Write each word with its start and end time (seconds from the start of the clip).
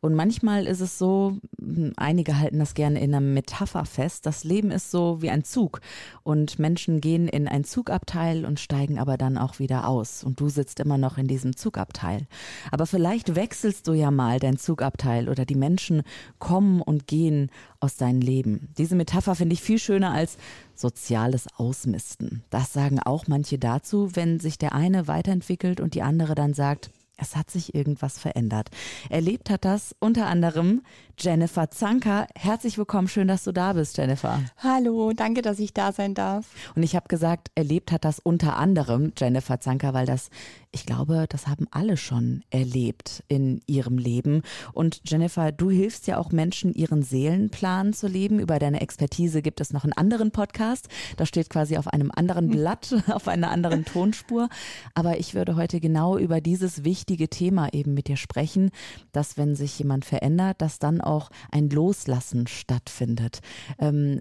Und 0.00 0.14
manchmal 0.14 0.66
ist 0.66 0.80
es 0.80 0.98
so, 0.98 1.36
hm, 1.58 1.92
einige 1.96 2.38
halten 2.38 2.58
das 2.58 2.74
gerne 2.74 3.00
in 3.00 3.14
einer 3.14 3.20
Metapher 3.20 3.84
fest, 3.84 4.24
das 4.24 4.44
Leben 4.44 4.70
ist 4.70 4.90
so 4.90 5.20
wie 5.20 5.30
ein 5.30 5.44
Zug 5.44 5.80
und 6.22 6.58
Menschen 6.58 7.00
gehen 7.00 7.28
in 7.28 7.46
ein 7.46 7.64
Zugabteil 7.64 8.46
und 8.46 8.60
steigen 8.60 8.98
aber 8.98 9.18
dann 9.18 9.36
auch 9.36 9.58
wieder 9.58 9.86
aus 9.86 10.24
und 10.24 10.40
du 10.40 10.48
sitzt 10.48 10.80
immer 10.80 10.96
noch 10.96 11.18
in 11.18 11.26
diesem 11.26 11.54
Zugabteil. 11.54 12.26
Aber 12.70 12.86
vielleicht 12.86 13.34
wechselst 13.34 13.86
du 13.88 13.92
ja 13.92 14.10
mal 14.10 14.38
dein 14.38 14.56
Zugabteil 14.56 15.28
oder 15.28 15.44
die 15.44 15.54
Menschen 15.54 16.02
kommen 16.38 16.80
und 16.80 17.06
gehen 17.06 17.50
aus 17.78 17.96
deinem 17.96 18.20
Leben. 18.20 18.72
Diese 18.78 18.94
Metapher 18.94 19.34
finde 19.34 19.52
ich 19.54 19.62
viel 19.62 19.78
schöner 19.78 20.12
als 20.12 20.38
soziales 20.74 21.46
Ausmisten. 21.56 22.42
Das 22.48 22.72
sagen 22.72 23.00
auch 23.00 23.26
manche 23.26 23.58
dazu, 23.58 24.16
wenn 24.16 24.40
sich 24.40 24.56
der 24.56 24.74
eine 24.74 25.08
weiterentwickelt 25.08 25.80
und 25.80 25.94
die 25.94 26.02
andere 26.02 26.34
dann 26.34 26.54
sagt, 26.54 26.90
es 27.20 27.36
hat 27.36 27.50
sich 27.50 27.74
irgendwas 27.74 28.18
verändert. 28.18 28.70
Erlebt 29.08 29.50
hat 29.50 29.64
das 29.64 29.94
unter 29.98 30.26
anderem 30.26 30.82
Jennifer 31.18 31.70
Zanker. 31.70 32.26
Herzlich 32.34 32.78
willkommen, 32.78 33.08
schön, 33.08 33.28
dass 33.28 33.44
du 33.44 33.52
da 33.52 33.74
bist, 33.74 33.98
Jennifer. 33.98 34.40
Hallo, 34.56 35.12
danke, 35.12 35.42
dass 35.42 35.58
ich 35.58 35.74
da 35.74 35.92
sein 35.92 36.14
darf. 36.14 36.46
Und 36.74 36.82
ich 36.82 36.96
habe 36.96 37.08
gesagt, 37.08 37.50
erlebt 37.54 37.92
hat 37.92 38.04
das 38.04 38.18
unter 38.18 38.56
anderem 38.56 39.12
Jennifer 39.16 39.60
Zanker, 39.60 39.92
weil 39.92 40.06
das, 40.06 40.30
ich 40.72 40.86
glaube, 40.86 41.26
das 41.28 41.48
haben 41.48 41.66
alle 41.70 41.96
schon 41.96 42.44
erlebt 42.50 43.24
in 43.26 43.60
ihrem 43.66 43.98
Leben. 43.98 44.42
Und 44.72 45.00
Jennifer, 45.04 45.50
du 45.50 45.68
hilfst 45.68 46.06
ja 46.06 46.18
auch 46.18 46.30
Menschen, 46.30 46.72
ihren 46.72 47.02
Seelenplan 47.02 47.92
zu 47.92 48.06
leben. 48.06 48.38
Über 48.38 48.58
deine 48.58 48.80
Expertise 48.80 49.42
gibt 49.42 49.60
es 49.60 49.72
noch 49.72 49.82
einen 49.82 49.92
anderen 49.92 50.30
Podcast. 50.30 50.88
Das 51.16 51.28
steht 51.28 51.50
quasi 51.50 51.76
auf 51.76 51.88
einem 51.88 52.12
anderen 52.14 52.48
Blatt, 52.48 52.94
auf 53.10 53.26
einer 53.26 53.50
anderen 53.50 53.84
Tonspur. 53.84 54.48
Aber 54.94 55.18
ich 55.18 55.34
würde 55.34 55.56
heute 55.56 55.80
genau 55.80 56.16
über 56.16 56.40
dieses 56.40 56.84
wichtige 56.84 57.28
Thema 57.28 57.72
eben 57.72 57.92
mit 57.92 58.06
dir 58.06 58.16
sprechen, 58.16 58.70
dass 59.10 59.36
wenn 59.36 59.56
sich 59.56 59.76
jemand 59.78 60.04
verändert, 60.04 60.62
dass 60.62 60.78
dann 60.78 61.00
auch 61.00 61.30
ein 61.50 61.68
Loslassen 61.68 62.46
stattfindet. 62.46 63.40
Ähm, 63.78 64.20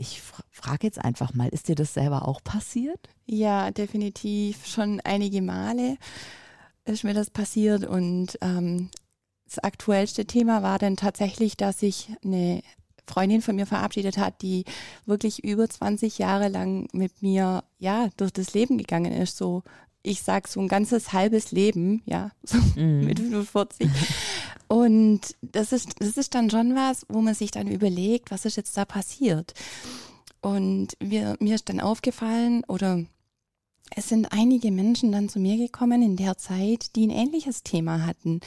ich 0.00 0.22
frage 0.50 0.86
jetzt 0.86 0.98
einfach 0.98 1.34
mal, 1.34 1.48
ist 1.48 1.68
dir 1.68 1.74
das 1.74 1.92
selber 1.92 2.26
auch 2.26 2.42
passiert? 2.42 3.10
Ja, 3.26 3.70
definitiv. 3.70 4.66
Schon 4.66 5.00
einige 5.04 5.42
Male 5.42 5.98
ist 6.86 7.04
mir 7.04 7.12
das 7.12 7.30
passiert 7.30 7.84
und 7.84 8.38
ähm, 8.40 8.88
das 9.44 9.58
aktuellste 9.58 10.24
Thema 10.24 10.62
war 10.62 10.78
dann 10.78 10.96
tatsächlich, 10.96 11.56
dass 11.56 11.80
sich 11.80 12.08
eine 12.24 12.62
Freundin 13.06 13.42
von 13.42 13.56
mir 13.56 13.66
verabschiedet 13.66 14.16
hat, 14.16 14.40
die 14.40 14.64
wirklich 15.04 15.44
über 15.44 15.68
20 15.68 16.18
Jahre 16.18 16.48
lang 16.48 16.88
mit 16.92 17.20
mir 17.20 17.62
ja 17.78 18.08
durch 18.16 18.32
das 18.32 18.54
Leben 18.54 18.78
gegangen 18.78 19.12
ist, 19.12 19.36
so 19.36 19.62
ich 20.02 20.22
sag 20.22 20.48
so 20.48 20.60
ein 20.60 20.68
ganzes 20.68 21.12
halbes 21.12 21.52
Leben, 21.52 22.02
ja, 22.06 22.30
so 22.42 22.56
mm. 22.80 23.00
mit 23.04 23.20
45. 23.20 23.88
Und 24.72 25.34
das 25.42 25.72
ist, 25.72 25.96
das 25.98 26.16
ist 26.16 26.32
dann 26.36 26.48
schon 26.48 26.76
was, 26.76 27.04
wo 27.08 27.20
man 27.20 27.34
sich 27.34 27.50
dann 27.50 27.66
überlegt, 27.66 28.30
was 28.30 28.44
ist 28.44 28.56
jetzt 28.56 28.76
da 28.76 28.84
passiert? 28.84 29.52
Und 30.42 30.96
wir, 31.00 31.36
mir 31.40 31.56
ist 31.56 31.68
dann 31.68 31.80
aufgefallen, 31.80 32.62
oder 32.68 33.04
es 33.96 34.08
sind 34.08 34.32
einige 34.32 34.70
Menschen 34.70 35.10
dann 35.10 35.28
zu 35.28 35.40
mir 35.40 35.56
gekommen 35.56 36.02
in 36.02 36.14
der 36.14 36.38
Zeit, 36.38 36.94
die 36.94 37.04
ein 37.04 37.10
ähnliches 37.10 37.64
Thema 37.64 38.06
hatten. 38.06 38.38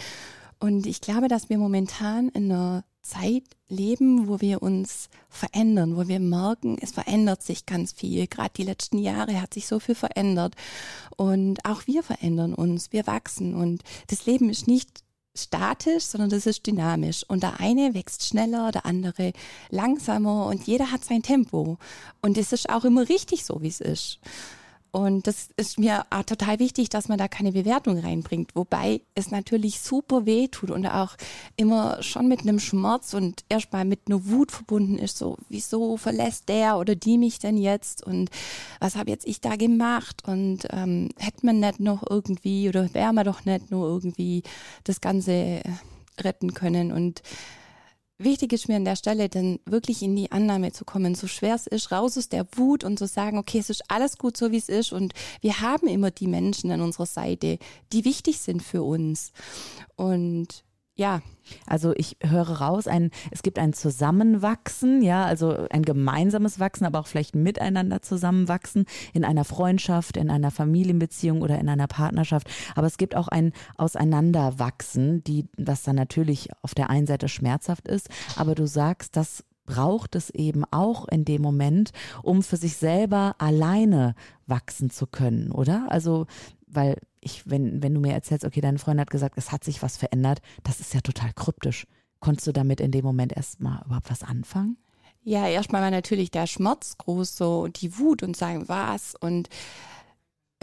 Und 0.61 0.87
ich 0.87 1.01
glaube, 1.01 1.27
dass 1.27 1.49
wir 1.49 1.57
momentan 1.57 2.29
in 2.29 2.49
einer 2.49 2.85
Zeit 3.01 3.43
leben, 3.67 4.29
wo 4.29 4.39
wir 4.39 4.63
uns 4.63 5.09
verändern, 5.27 5.97
wo 5.97 6.07
wir 6.07 6.21
merken, 6.21 6.77
es 6.79 6.93
verändert 6.93 7.43
sich 7.43 7.65
ganz 7.65 7.91
viel. 7.91 8.27
Gerade 8.27 8.53
die 8.55 8.63
letzten 8.63 8.97
Jahre 8.97 9.41
hat 9.41 9.53
sich 9.53 9.67
so 9.67 9.81
viel 9.81 9.95
verändert. 9.95 10.55
Und 11.17 11.65
auch 11.65 11.85
wir 11.85 12.01
verändern 12.01 12.53
uns, 12.53 12.93
wir 12.93 13.07
wachsen. 13.07 13.55
Und 13.55 13.83
das 14.07 14.25
Leben 14.25 14.49
ist 14.49 14.69
nicht 14.69 15.03
statisch, 15.35 16.03
sondern 16.03 16.29
das 16.29 16.45
ist 16.45 16.65
dynamisch. 16.67 17.23
Und 17.27 17.43
der 17.43 17.59
eine 17.59 17.93
wächst 17.93 18.25
schneller, 18.25 18.71
der 18.71 18.85
andere 18.85 19.33
langsamer 19.69 20.47
und 20.47 20.65
jeder 20.67 20.91
hat 20.91 21.03
sein 21.03 21.23
Tempo. 21.23 21.77
Und 22.21 22.37
es 22.37 22.53
ist 22.53 22.69
auch 22.69 22.85
immer 22.85 23.09
richtig 23.09 23.45
so, 23.45 23.61
wie 23.61 23.67
es 23.67 23.81
ist. 23.81 24.19
Und 24.95 25.25
das 25.25 25.49
ist 25.57 25.79
mir 25.79 26.05
auch 26.11 26.21
total 26.21 26.59
wichtig, 26.59 26.87
dass 26.87 27.07
man 27.07 27.17
da 27.17 27.27
keine 27.27 27.51
Bewertung 27.51 27.97
reinbringt. 27.97 28.55
Wobei 28.55 29.01
es 29.15 29.31
natürlich 29.31 29.79
super 29.79 30.27
weh 30.27 30.49
tut 30.49 30.69
und 30.69 30.85
auch 30.85 31.15
immer 31.57 32.03
schon 32.03 32.27
mit 32.27 32.41
einem 32.41 32.59
Schmerz 32.59 33.15
und 33.15 33.43
erstmal 33.49 33.85
mit 33.85 34.01
einer 34.05 34.23
Wut 34.27 34.51
verbunden 34.51 34.99
ist. 34.99 35.17
So, 35.17 35.37
wieso 35.49 35.97
verlässt 35.97 36.47
der 36.47 36.77
oder 36.77 36.93
die 36.93 37.17
mich 37.17 37.39
denn 37.39 37.57
jetzt? 37.57 38.05
Und 38.05 38.29
was 38.79 38.95
habe 38.95 39.09
jetzt 39.09 39.25
ich 39.25 39.41
da 39.41 39.55
gemacht? 39.55 40.21
Und 40.27 40.67
ähm, 40.69 41.09
hätte 41.17 41.43
man 41.43 41.59
nicht 41.59 41.79
noch 41.79 42.03
irgendwie 42.07 42.69
oder 42.69 42.93
wäre 42.93 43.13
man 43.13 43.25
doch 43.25 43.45
nicht 43.45 43.71
nur 43.71 43.87
irgendwie 43.87 44.43
das 44.83 45.01
Ganze 45.01 45.63
retten 46.19 46.53
können? 46.53 46.91
Und 46.91 47.23
Wichtig 48.19 48.53
ist 48.53 48.67
mir 48.67 48.75
an 48.75 48.85
der 48.85 48.95
Stelle 48.95 49.27
dann 49.27 49.59
wirklich 49.65 50.03
in 50.03 50.15
die 50.15 50.31
Annahme 50.31 50.71
zu 50.71 50.85
kommen, 50.85 51.15
so 51.15 51.27
schwer 51.27 51.55
es 51.55 51.67
ist, 51.67 51.91
raus 51.91 52.17
aus 52.17 52.29
der 52.29 52.45
Wut 52.55 52.83
und 52.83 52.99
zu 52.99 53.07
sagen, 53.07 53.37
okay, 53.37 53.57
es 53.57 53.69
ist 53.69 53.83
alles 53.89 54.17
gut 54.17 54.37
so, 54.37 54.51
wie 54.51 54.57
es 54.57 54.69
ist 54.69 54.93
und 54.93 55.13
wir 55.41 55.61
haben 55.61 55.87
immer 55.87 56.11
die 56.11 56.27
Menschen 56.27 56.71
an 56.71 56.81
unserer 56.81 57.07
Seite, 57.07 57.57
die 57.91 58.05
wichtig 58.05 58.39
sind 58.39 58.61
für 58.61 58.83
uns. 58.83 59.31
Und 59.95 60.63
ja. 60.95 61.21
Also 61.65 61.93
ich 61.97 62.17
höre 62.21 62.61
raus, 62.61 62.87
ein, 62.87 63.11
es 63.31 63.43
gibt 63.43 63.59
ein 63.59 63.73
Zusammenwachsen, 63.73 65.01
ja, 65.01 65.25
also 65.25 65.67
ein 65.69 65.83
gemeinsames 65.83 66.59
Wachsen, 66.59 66.85
aber 66.85 66.99
auch 66.99 67.07
vielleicht 67.07 67.35
miteinander 67.35 68.01
zusammenwachsen 68.01 68.85
in 69.11 69.25
einer 69.25 69.43
Freundschaft, 69.43 70.15
in 70.15 70.29
einer 70.29 70.51
Familienbeziehung 70.51 71.41
oder 71.41 71.59
in 71.59 71.67
einer 71.67 71.87
Partnerschaft. 71.87 72.47
Aber 72.75 72.87
es 72.87 72.97
gibt 72.97 73.15
auch 73.15 73.27
ein 73.27 73.51
Auseinanderwachsen, 73.77 75.23
die, 75.25 75.47
das 75.57 75.83
dann 75.83 75.97
natürlich 75.97 76.49
auf 76.61 76.75
der 76.75 76.89
einen 76.89 77.07
Seite 77.07 77.27
schmerzhaft 77.27 77.89
ist, 77.89 78.09
aber 78.37 78.55
du 78.55 78.65
sagst, 78.65 79.17
das 79.17 79.43
braucht 79.65 80.15
es 80.15 80.29
eben 80.29 80.63
auch 80.71 81.07
in 81.07 81.25
dem 81.25 81.41
Moment, 81.41 81.91
um 82.21 82.43
für 82.43 82.57
sich 82.57 82.77
selber 82.77 83.35
alleine 83.37 84.15
wachsen 84.45 84.89
zu 84.89 85.07
können, 85.07 85.51
oder? 85.51 85.87
Also, 85.89 86.25
weil 86.67 86.97
ich, 87.23 87.49
wenn, 87.49 87.81
wenn 87.81 87.93
du 87.93 87.99
mir 87.99 88.13
erzählst, 88.13 88.45
okay, 88.45 88.61
deine 88.61 88.79
Freundin 88.79 89.01
hat 89.01 89.09
gesagt, 89.09 89.37
es 89.37 89.51
hat 89.51 89.63
sich 89.63 89.81
was 89.81 89.97
verändert, 89.97 90.41
das 90.63 90.79
ist 90.79 90.93
ja 90.93 91.01
total 91.01 91.33
kryptisch. 91.33 91.87
Konntest 92.19 92.47
du 92.47 92.51
damit 92.51 92.79
in 92.79 92.91
dem 92.91 93.03
Moment 93.03 93.33
erstmal 93.35 93.83
überhaupt 93.85 94.09
was 94.09 94.23
anfangen? 94.23 94.77
Ja, 95.23 95.47
erstmal 95.47 95.81
war 95.81 95.91
natürlich 95.91 96.31
der 96.31 96.47
Schmerz 96.47 96.97
groß, 96.97 97.37
so 97.37 97.67
die 97.67 97.97
Wut 97.97 98.23
und 98.23 98.35
sagen, 98.35 98.67
was 98.67 99.15
und 99.15 99.49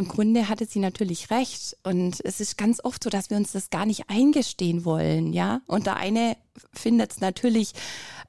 im 0.00 0.08
Grunde 0.08 0.48
hatte 0.48 0.64
sie 0.64 0.78
natürlich 0.78 1.30
recht. 1.30 1.76
Und 1.82 2.20
es 2.24 2.40
ist 2.40 2.56
ganz 2.56 2.82
oft 2.82 3.04
so, 3.04 3.10
dass 3.10 3.28
wir 3.28 3.36
uns 3.36 3.52
das 3.52 3.68
gar 3.68 3.84
nicht 3.84 4.08
eingestehen 4.08 4.84
wollen, 4.84 5.32
ja. 5.32 5.60
Und 5.66 5.86
der 5.86 5.96
eine 5.96 6.36
findet 6.72 7.12
es 7.12 7.20
natürlich 7.20 7.72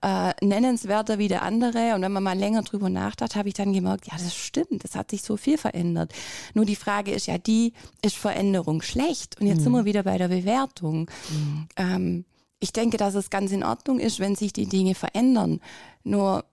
äh, 0.01 0.33
nennenswerter 0.45 1.17
wie 1.17 1.29
der 1.29 1.43
andere. 1.43 1.95
Und 1.95 2.01
wenn 2.01 2.11
man 2.11 2.23
mal 2.23 2.37
länger 2.37 2.63
drüber 2.63 2.89
nachdacht, 2.89 3.35
habe 3.35 3.47
ich 3.47 3.53
dann 3.53 3.71
gemerkt, 3.71 4.07
ja, 4.07 4.13
das 4.17 4.35
stimmt, 4.35 4.83
das 4.83 4.95
hat 4.95 5.11
sich 5.11 5.21
so 5.21 5.37
viel 5.37 5.57
verändert. 5.57 6.13
Nur 6.53 6.65
die 6.65 6.75
Frage 6.75 7.11
ist 7.11 7.27
ja 7.27 7.37
die, 7.37 7.73
ist 8.01 8.17
Veränderung 8.17 8.81
schlecht? 8.81 9.39
Und 9.39 9.47
jetzt 9.47 9.59
mhm. 9.59 9.63
sind 9.63 9.71
wir 9.73 9.85
wieder 9.85 10.03
bei 10.03 10.17
der 10.17 10.27
Bewertung. 10.27 11.09
Mhm. 11.29 11.67
Ähm, 11.77 12.25
ich 12.59 12.73
denke, 12.73 12.97
dass 12.97 13.15
es 13.15 13.29
ganz 13.29 13.51
in 13.51 13.63
Ordnung 13.63 13.99
ist, 13.99 14.19
wenn 14.19 14.35
sich 14.35 14.51
die 14.51 14.67
Dinge 14.67 14.93
verändern. 14.93 15.61
Nur 16.03 16.43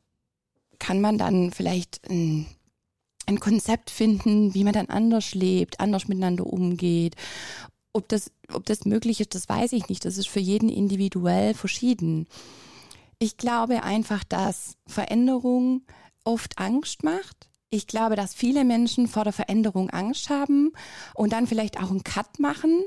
kann 0.78 1.00
man 1.00 1.18
dann 1.18 1.50
vielleicht 1.50 2.08
ein 2.08 2.46
ein 3.28 3.40
Konzept 3.40 3.90
finden, 3.90 4.54
wie 4.54 4.64
man 4.64 4.72
dann 4.72 4.88
anders 4.88 5.34
lebt, 5.34 5.80
anders 5.80 6.08
miteinander 6.08 6.46
umgeht. 6.46 7.14
Ob 7.92 8.08
das, 8.08 8.32
ob 8.52 8.64
das 8.66 8.84
möglich 8.86 9.20
ist, 9.20 9.34
das 9.34 9.48
weiß 9.48 9.72
ich 9.72 9.88
nicht. 9.88 10.04
Das 10.04 10.16
ist 10.16 10.28
für 10.28 10.40
jeden 10.40 10.68
individuell 10.68 11.54
verschieden. 11.54 12.26
Ich 13.18 13.36
glaube 13.36 13.82
einfach, 13.82 14.24
dass 14.24 14.76
Veränderung 14.86 15.82
oft 16.24 16.58
Angst 16.58 17.04
macht. 17.04 17.50
Ich 17.70 17.86
glaube, 17.86 18.16
dass 18.16 18.34
viele 18.34 18.64
Menschen 18.64 19.08
vor 19.08 19.24
der 19.24 19.32
Veränderung 19.32 19.90
Angst 19.90 20.30
haben 20.30 20.72
und 21.14 21.32
dann 21.32 21.46
vielleicht 21.46 21.78
auch 21.78 21.90
einen 21.90 22.04
Cut 22.04 22.38
machen 22.38 22.84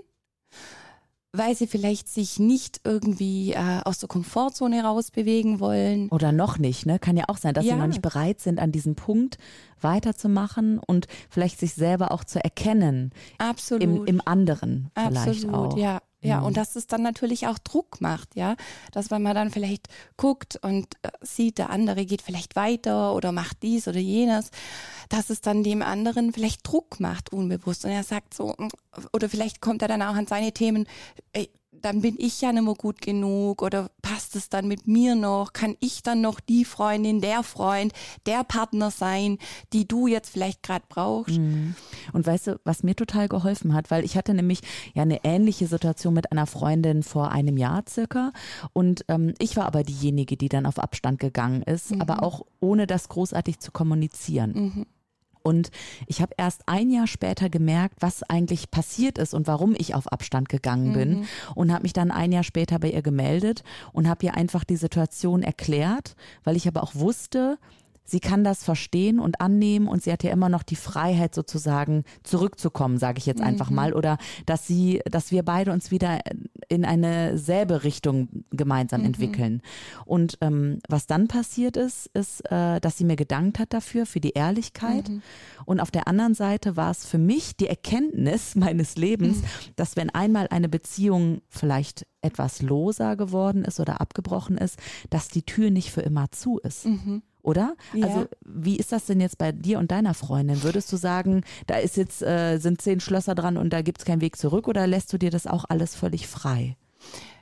weil 1.33 1.56
sie 1.56 1.68
vielleicht 1.68 2.10
sich 2.10 2.39
nicht 2.39 2.81
irgendwie 2.83 3.54
äh, 3.54 3.81
aus 3.86 4.00
der 4.00 4.10
Komfortzone 4.10 4.83
rausbewegen 4.83 5.60
wollen. 5.60 6.10
Oder 6.10 6.31
noch 6.31 6.57
nicht, 6.57 6.86
ne? 6.86 7.00
Kann 7.00 7.16
ja 7.16 7.25
auch 7.28 7.38
sein, 7.38 7.54
dass 7.54 7.66
ja. 7.66 7.74
sie 7.74 7.80
noch 7.80 7.88
nicht 7.88 8.01
bereit 8.01 8.42
sind, 8.42 8.60
an 8.60 8.72
diesem 8.72 8.95
Punkt 8.95 9.38
weiterzumachen 9.80 10.80
und 10.80 11.07
vielleicht 11.30 11.60
sich 11.60 11.74
selber 11.74 12.12
auch 12.12 12.24
zu 12.24 12.44
erkennen. 12.44 13.12
Absolut. 13.38 13.83
Im, 13.83 14.06
im 14.06 14.22
anderen 14.25 14.92
vielleicht 14.95 15.45
Absolut, 15.45 15.56
auch. 15.74 15.78
ja. 15.78 16.01
Ja, 16.23 16.39
Mhm. 16.39 16.45
und 16.45 16.57
dass 16.57 16.75
es 16.75 16.85
dann 16.88 17.01
natürlich 17.01 17.47
auch 17.47 17.57
Druck 17.57 18.00
macht, 18.00 18.35
ja. 18.35 18.56
Dass 18.91 19.09
wenn 19.09 19.23
man 19.23 19.33
dann 19.35 19.50
vielleicht 19.50 19.88
guckt 20.18 20.59
und 20.62 20.85
äh, 21.01 21.09
sieht, 21.21 21.57
der 21.57 21.69
andere 21.71 22.06
geht 22.06 22.21
vielleicht 22.21 22.56
weiter 22.56 23.15
oder 23.15 23.31
macht 23.31 23.63
dies 23.63 23.88
oder 23.88 24.00
jenes, 24.00 24.51
dass 25.09 25.29
es 25.31 25.41
dann 25.41 25.63
dem 25.63 25.81
anderen 25.81 26.31
vielleicht 26.31 26.68
Druck 26.68 27.00
macht, 27.00 27.33
unbewusst. 27.33 27.85
Und 27.85 27.91
er 27.91 28.03
sagt 28.03 28.33
so, 28.35 28.53
mm, 28.57 28.68
oder 29.13 29.29
vielleicht 29.29 29.62
kommt 29.62 29.81
er 29.81 29.88
dann 29.88 30.01
auch 30.03 30.13
an 30.15 30.27
seine 30.27 30.51
Themen, 30.51 30.85
ey, 31.33 31.50
dann 31.81 32.01
bin 32.01 32.16
ich 32.18 32.42
ja 32.42 32.51
nicht 32.51 32.63
mehr 32.63 32.74
gut 32.74 33.01
genug 33.01 33.62
oder 33.62 33.89
passt 34.01 34.36
es 34.36 34.50
dann 34.50 34.68
mit 34.68 34.88
mir 34.88 35.16
noch? 35.16 35.54
Kann 35.54 35.75
ich 35.80 36.04
dann 36.04 36.22
noch 36.22 36.39
die 36.39 36.66
Freundin, 36.66 37.22
der 37.22 37.44
Freund, 37.44 37.94
der 38.25 38.44
Partner 38.44 38.92
sein, 38.92 39.38
die 39.74 39.88
du 39.88 40.07
jetzt 40.07 40.30
vielleicht 40.30 40.63
gerade 40.63 40.86
brauchst? 40.88 41.38
Mhm. 41.38 41.75
Und 42.13 42.25
weißt 42.25 42.48
du, 42.48 42.60
was 42.63 42.83
mir 42.83 42.95
total 42.95 43.28
geholfen 43.28 43.74
hat, 43.74 43.92
weil 43.92 44.04
ich 44.06 44.18
hatte 44.18 44.33
nämlich 44.33 44.62
ja 44.94 45.04
eine 45.04 45.24
ähnliche 45.24 45.68
Situation 45.68 46.13
mit 46.13 46.31
einer 46.31 46.48
Freundin 46.48 47.04
vor 47.04 47.31
einem 47.31 47.57
Jahr 47.57 47.83
circa 47.88 48.31
und 48.74 49.06
ähm, 49.07 49.33
ich 49.39 49.57
war 49.57 49.66
aber 49.66 49.83
diejenige, 49.83 50.38
die 50.38 50.50
dann 50.50 50.66
auf 50.66 50.80
Abstand 50.80 51.19
gegangen 51.19 51.62
ist, 51.63 51.94
aber 52.00 52.24
auch 52.24 52.45
ohne 52.60 52.88
das 52.88 53.10
großartig 53.10 53.60
zu 53.60 53.72
kommunizieren. 53.72 54.51
Mhm. 54.54 54.86
Und 55.43 55.71
ich 56.07 56.21
habe 56.21 56.33
erst 56.38 56.63
ein 56.67 56.89
Jahr 56.89 57.07
später 57.07 57.49
gemerkt, 57.49 57.95
was 57.99 58.23
eigentlich 58.23 58.71
passiert 58.71 59.17
ist 59.17 59.33
und 59.33 59.47
warum 59.47 59.75
ich 59.77 59.95
auf 59.95 60.11
Abstand 60.11 60.49
gegangen 60.49 60.93
bin. 60.93 61.27
Und 61.55 61.71
habe 61.71 61.83
mich 61.83 61.93
dann 61.93 62.11
ein 62.11 62.31
Jahr 62.31 62.43
später 62.43 62.79
bei 62.79 62.89
ihr 62.91 63.01
gemeldet 63.01 63.63
und 63.93 64.07
habe 64.07 64.25
ihr 64.25 64.35
einfach 64.35 64.63
die 64.63 64.75
Situation 64.75 65.43
erklärt, 65.43 66.15
weil 66.43 66.55
ich 66.55 66.67
aber 66.67 66.83
auch 66.83 66.95
wusste, 66.95 67.57
sie 68.03 68.19
kann 68.19 68.44
das 68.44 68.63
verstehen 68.63 69.19
und 69.19 69.42
annehmen 69.42 69.88
und 69.88 70.03
sie 70.03 70.12
hat 70.12 70.24
ja 70.24 70.31
immer 70.31 70.50
noch 70.50 70.63
die 70.63 70.75
Freiheit 70.75 71.33
sozusagen 71.33 72.03
zurückzukommen, 72.24 72.98
sage 72.98 73.19
ich 73.19 73.25
jetzt 73.25 73.42
einfach 73.42 73.69
mal, 73.69 73.94
oder 73.94 74.18
dass 74.45 74.68
sie, 74.68 75.01
dass 75.06 75.31
wir 75.31 75.44
beide 75.44 75.71
uns 75.71 75.92
wieder 75.92 76.19
in 76.68 76.86
eine 76.86 77.38
selbe 77.38 77.83
Richtung 77.83 78.30
gemeinsam 78.51 79.03
entwickeln. 79.03 79.62
Und 80.06 80.38
ähm, 80.42 80.80
was 80.88 81.07
dann 81.07 81.27
passiert 81.27 81.77
ist, 81.77 82.07
ist, 82.13 82.42
äh, 82.51 82.80
dass 82.80 82.98
sie 82.98 83.06
mir 83.06 83.15
gedankt 83.15 83.59
hat 83.59 83.74
dafür, 83.74 84.06
für 84.06 84.19
die 84.19 84.31
Ehrlichkeit. 84.31 85.12
Und 85.65 85.80
auf 85.80 85.92
der 85.92 86.07
anderen 86.07 86.33
Seite 86.33 86.75
war 86.75 86.92
es 86.92 87.06
für 87.06 87.18
mich 87.18 87.56
die 87.56 87.68
Erkenntnis 87.68 88.56
meines 88.56 88.95
Lebens, 88.95 89.38
dass 89.75 89.95
wenn 89.95 90.09
einmal 90.09 90.47
eine 90.50 90.69
Beziehung 90.69 91.42
vielleicht 91.50 92.06
etwas 92.21 92.62
loser 92.62 93.15
geworden 93.15 93.65
ist 93.65 93.80
oder 93.80 94.00
abgebrochen 94.00 94.57
ist, 94.57 94.77
dass 95.09 95.27
die 95.27 95.44
Tür 95.44 95.71
nicht 95.71 95.92
für 95.92 96.01
immer 96.01 96.31
zu 96.31 96.59
ist. 96.59 96.86
Oder? 97.43 97.75
Ja. 97.93 98.07
Also, 98.07 98.27
wie 98.45 98.77
ist 98.77 98.91
das 98.91 99.05
denn 99.05 99.19
jetzt 99.19 99.38
bei 99.38 99.51
dir 99.51 99.79
und 99.79 99.91
deiner 99.91 100.13
Freundin? 100.13 100.63
Würdest 100.63 100.91
du 100.91 100.97
sagen, 100.97 101.43
da 101.67 101.75
ist 101.77 101.97
jetzt, 101.97 102.21
äh, 102.21 102.57
sind 102.57 102.81
zehn 102.81 102.99
Schlösser 102.99 103.35
dran 103.35 103.57
und 103.57 103.71
da 103.71 103.81
gibt's 103.81 104.05
keinen 104.05 104.21
Weg 104.21 104.35
zurück 104.35 104.67
oder 104.67 104.88
lässt 104.88 105.11
du 105.13 105.17
dir 105.17 105.31
das 105.31 105.47
auch 105.47 105.65
alles 105.67 105.95
völlig 105.95 106.27
frei? 106.27 106.75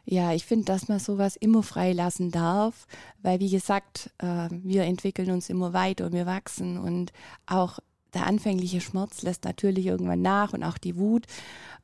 Ja, 0.06 0.34
ich 0.34 0.46
finde, 0.46 0.66
dass 0.66 0.88
man 0.88 1.00
sowas 1.00 1.36
immer 1.36 1.62
freilassen 1.62 2.32
darf, 2.32 2.88
weil 3.22 3.40
wie 3.40 3.50
gesagt, 3.50 4.10
äh, 4.18 4.50
wir 4.50 4.84
entwickeln 4.84 5.30
uns 5.30 5.50
immer 5.50 5.74
weiter 5.74 6.08
und 6.08 6.14
wir 6.14 6.26
wachsen 6.26 6.78
und 6.80 7.14
auch 7.46 7.80
der 8.14 8.26
anfängliche 8.26 8.82
Schmerz 8.82 9.22
lässt 9.22 9.46
natürlich 9.46 9.86
irgendwann 9.86 10.22
nach 10.22 10.54
und 10.54 10.64
auch 10.64 10.78
die 10.78 10.98
Wut. 10.98 11.26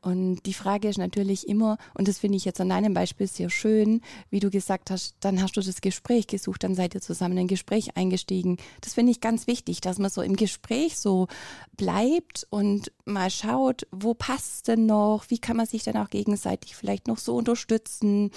Und 0.01 0.45
die 0.45 0.53
Frage 0.53 0.87
ist 0.87 0.99
natürlich 0.99 1.47
immer, 1.47 1.77
und 1.95 2.07
das 2.07 2.19
finde 2.19 2.37
ich 2.37 2.45
jetzt 2.45 2.61
an 2.61 2.69
deinem 2.69 2.93
Beispiel 2.93 3.25
sehr 3.25 3.49
schön, 3.49 4.01
wie 4.29 4.39
du 4.39 4.51
gesagt 4.51 4.91
hast, 4.91 5.15
dann 5.19 5.41
hast 5.41 5.57
du 5.57 5.61
das 5.61 5.81
Gespräch 5.81 6.27
gesucht, 6.27 6.63
dann 6.63 6.75
seid 6.75 6.93
ihr 6.93 7.01
zusammen 7.01 7.37
in 7.37 7.45
ein 7.45 7.47
Gespräch 7.47 7.97
eingestiegen. 7.97 8.57
Das 8.81 8.93
finde 8.93 9.11
ich 9.11 9.19
ganz 9.19 9.47
wichtig, 9.47 9.81
dass 9.81 9.97
man 9.97 10.11
so 10.11 10.21
im 10.21 10.35
Gespräch 10.35 10.99
so 10.99 11.27
bleibt 11.75 12.45
und 12.51 12.91
mal 13.05 13.31
schaut, 13.31 13.87
wo 13.91 14.13
passt 14.13 14.67
denn 14.67 14.85
noch, 14.85 15.25
wie 15.29 15.39
kann 15.39 15.57
man 15.57 15.65
sich 15.65 15.83
dann 15.83 15.97
auch 15.97 16.11
gegenseitig 16.11 16.75
vielleicht 16.75 17.07
noch 17.07 17.17
so 17.17 17.35
unterstützen. 17.35 18.29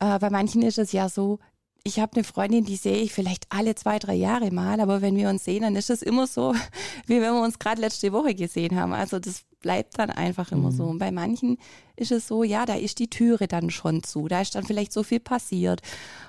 Äh, 0.00 0.18
bei 0.18 0.30
manchen 0.30 0.62
ist 0.62 0.78
es 0.78 0.90
ja 0.90 1.08
so, 1.08 1.38
ich 1.84 1.98
habe 1.98 2.14
eine 2.14 2.24
Freundin, 2.24 2.64
die 2.64 2.76
sehe 2.76 2.98
ich 2.98 3.12
vielleicht 3.12 3.46
alle 3.48 3.74
zwei, 3.74 3.98
drei 3.98 4.14
Jahre 4.14 4.50
mal, 4.50 4.80
aber 4.80 5.02
wenn 5.02 5.16
wir 5.16 5.28
uns 5.28 5.44
sehen, 5.44 5.62
dann 5.62 5.76
ist 5.76 5.90
es 5.90 6.02
immer 6.02 6.26
so, 6.26 6.54
wie 7.06 7.20
wenn 7.20 7.34
wir 7.34 7.42
uns 7.42 7.58
gerade 7.58 7.80
letzte 7.80 8.12
Woche 8.12 8.34
gesehen 8.34 8.76
haben. 8.76 8.92
Also 8.92 9.18
das 9.18 9.44
bleibt 9.60 9.98
dann 9.98 10.10
einfach 10.10 10.52
immer 10.52 10.72
so. 10.72 10.84
Und 10.84 10.98
bei 10.98 11.10
manchen 11.10 11.58
ist 11.96 12.12
es 12.12 12.26
so, 12.26 12.44
ja, 12.44 12.64
da 12.64 12.74
ist 12.74 12.98
die 12.98 13.10
Türe 13.10 13.46
dann 13.46 13.70
schon 13.70 14.02
zu, 14.02 14.26
da 14.26 14.40
ist 14.40 14.54
dann 14.54 14.64
vielleicht 14.64 14.92
so 14.92 15.02
viel 15.02 15.20
passiert 15.20 15.82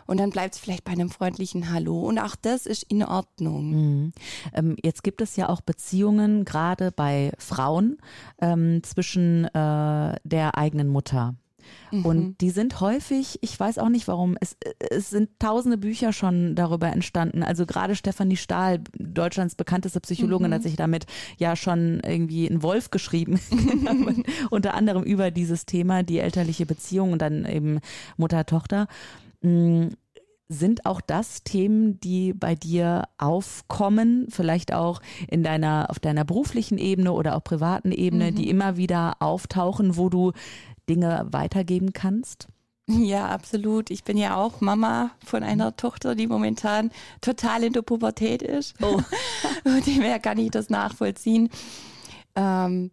und 0.06 0.20
dann 0.20 0.32
bleibt 0.32 0.56
es 0.56 0.60
vielleicht 0.60 0.84
bei 0.84 0.92
einem 0.92 1.10
freundlichen 1.10 1.72
Hallo 1.72 2.02
und 2.02 2.20
auch 2.20 2.36
das 2.36 2.66
ist 2.66 2.84
in 2.84 3.04
Ordnung. 3.04 3.72
Mhm. 3.72 4.14
Ähm, 4.54 4.76
jetzt 4.84 5.04
gibt 5.04 5.22
es 5.22 5.38
ja 5.38 5.48
auch 5.48 5.62
Beziehungen, 5.62 6.44
gerade 6.44 6.92
bei 6.92 7.32
Frauen, 7.38 7.98
ähm, 8.42 8.84
zwischen 8.84 9.46
äh, 9.46 10.16
der 10.24 10.58
eigenen 10.58 10.90
Mutter. 10.90 11.36
Und 12.04 12.42
die 12.42 12.50
sind 12.50 12.80
häufig, 12.80 13.40
ich 13.42 13.60
weiß 13.60 13.78
auch 13.78 13.90
nicht 13.90 14.08
warum, 14.08 14.38
es, 14.40 14.56
es 14.90 15.10
sind 15.10 15.30
tausende 15.40 15.78
Bücher 15.78 16.14
schon 16.14 16.56
darüber 16.56 16.88
entstanden. 16.88 17.44
Also 17.44 17.66
gerade 17.66 17.96
Stefanie 17.96 18.38
Stahl, 18.38 18.82
Deutschlands 18.98 19.56
bekannteste 19.56 20.00
Psychologin, 20.00 20.54
hat 20.54 20.64
sich 20.64 20.76
damit 20.76 21.06
ja 21.38 21.56
schon 21.56 22.02
irgendwie 22.06 22.50
einen 22.50 22.64
Wolf 22.64 22.92
geschrieben. 22.92 23.40
Unter 24.50 24.74
anderem 24.74 25.04
über 25.04 25.32
dieses 25.32 25.66
Thema, 25.66 26.04
die 26.04 26.20
elterliche 26.20 26.66
Beziehung 26.66 27.12
und 27.14 27.22
dann 27.22 27.46
eben 27.46 27.80
Mutter-Tochter. 28.18 28.88
Mm, 29.42 29.88
Sind 30.48 30.86
auch 30.86 31.00
das 31.00 31.44
Themen, 31.44 32.00
die 32.02 32.34
bei 32.34 32.56
dir 32.56 33.04
aufkommen, 33.18 34.28
vielleicht 34.30 34.74
auch 34.74 35.02
in 35.30 35.44
deiner, 35.44 35.88
auf 35.90 36.00
deiner 36.00 36.26
beruflichen 36.26 36.78
Ebene 36.78 37.14
oder 37.14 37.36
auch 37.36 37.44
privaten 37.44 37.92
Ebene, 37.94 38.34
die 38.34 38.50
immer 38.50 38.76
wieder 38.76 39.16
auftauchen, 39.20 39.96
wo 39.96 40.10
du 40.10 40.34
Dinge 40.92 41.26
weitergeben 41.32 41.94
kannst? 41.94 42.50
Ja, 42.88 43.30
absolut. 43.30 43.90
Ich 43.90 44.04
bin 44.04 44.18
ja 44.18 44.36
auch 44.36 44.60
Mama 44.60 45.12
von 45.26 45.44
einer 45.44 45.78
Tochter, 45.78 46.16
die 46.16 46.28
momentan 46.28 46.92
total 47.22 47.64
in 47.64 47.72
der 47.72 47.84
Pubertät 47.84 48.42
ist. 48.42 48.76
Oh. 48.82 49.00
Von 49.64 49.82
dem 49.86 50.02
her 50.02 50.20
kann 50.20 50.38
ich 50.38 50.52
das 50.52 50.70
nachvollziehen. 50.70 51.50
Ähm, 52.36 52.92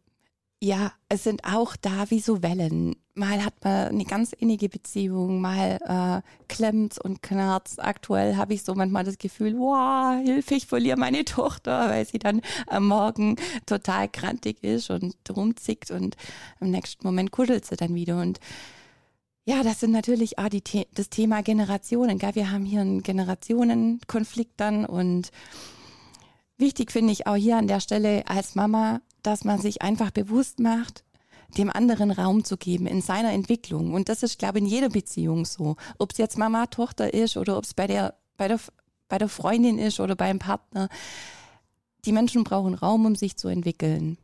ja, 0.60 0.92
es 1.08 1.22
sind 1.22 1.44
auch 1.44 1.76
da 1.76 2.10
wie 2.10 2.18
so 2.18 2.42
Wellen. 2.42 2.96
Mal 3.14 3.44
hat 3.44 3.54
man 3.62 3.88
eine 3.88 4.04
ganz 4.04 4.32
innige 4.32 4.68
Beziehung, 4.68 5.40
mal 5.40 5.78
äh, 5.84 6.46
klemmt's 6.48 6.98
und 6.98 7.22
knarzt. 7.22 7.82
Aktuell 7.82 8.36
habe 8.36 8.54
ich 8.54 8.64
so 8.64 8.74
manchmal 8.74 9.04
das 9.04 9.18
Gefühl, 9.18 9.56
wow, 9.58 10.20
Hilfe, 10.22 10.54
ich 10.56 10.66
verliere 10.66 10.96
meine 10.96 11.24
Tochter, 11.24 11.88
weil 11.90 12.06
sie 12.06 12.18
dann 12.18 12.42
am 12.66 12.88
Morgen 12.88 13.36
total 13.66 14.08
krantig 14.08 14.62
ist 14.64 14.90
und 14.90 15.14
rumzickt 15.30 15.92
und 15.92 16.16
im 16.60 16.70
nächsten 16.70 17.06
Moment 17.06 17.30
kuschelt 17.30 17.64
sie 17.64 17.76
dann 17.76 17.94
wieder. 17.94 18.20
Und 18.20 18.40
ja, 19.44 19.62
das 19.62 19.80
sind 19.80 19.92
natürlich 19.92 20.38
auch 20.38 20.48
die 20.48 20.62
The 20.66 20.86
das 20.92 21.08
Thema 21.08 21.42
Generationen. 21.42 22.18
Gell? 22.18 22.34
Wir 22.34 22.50
haben 22.50 22.64
hier 22.64 22.80
einen 22.80 23.02
Generationenkonflikt 23.04 24.54
dann 24.56 24.84
und 24.84 25.30
wichtig 26.56 26.90
finde 26.90 27.12
ich 27.12 27.28
auch 27.28 27.36
hier 27.36 27.56
an 27.56 27.68
der 27.68 27.80
Stelle 27.80 28.24
als 28.26 28.56
Mama, 28.56 29.00
dass 29.22 29.44
man 29.44 29.60
sich 29.60 29.82
einfach 29.82 30.10
bewusst 30.10 30.60
macht, 30.60 31.04
dem 31.56 31.70
anderen 31.70 32.10
Raum 32.10 32.44
zu 32.44 32.56
geben 32.56 32.86
in 32.86 33.00
seiner 33.00 33.32
Entwicklung. 33.32 33.94
Und 33.94 34.08
das 34.08 34.22
ist, 34.22 34.38
glaube 34.38 34.58
ich, 34.58 34.64
in 34.64 34.70
jeder 34.70 34.88
Beziehung 34.90 35.44
so. 35.44 35.76
Ob 35.98 36.12
es 36.12 36.18
jetzt 36.18 36.38
Mama, 36.38 36.66
Tochter 36.66 37.14
ist 37.14 37.36
oder 37.36 37.56
ob 37.56 37.64
es 37.64 37.74
bei 37.74 37.86
der, 37.86 38.14
bei, 38.36 38.48
der, 38.48 38.60
bei 39.08 39.18
der 39.18 39.28
Freundin 39.28 39.78
ist 39.78 40.00
oder 40.00 40.14
beim 40.14 40.38
Partner. 40.38 40.88
Die 42.04 42.12
Menschen 42.12 42.44
brauchen 42.44 42.74
Raum, 42.74 43.06
um 43.06 43.16
sich 43.16 43.36
zu 43.36 43.48
entwickeln. 43.48 44.18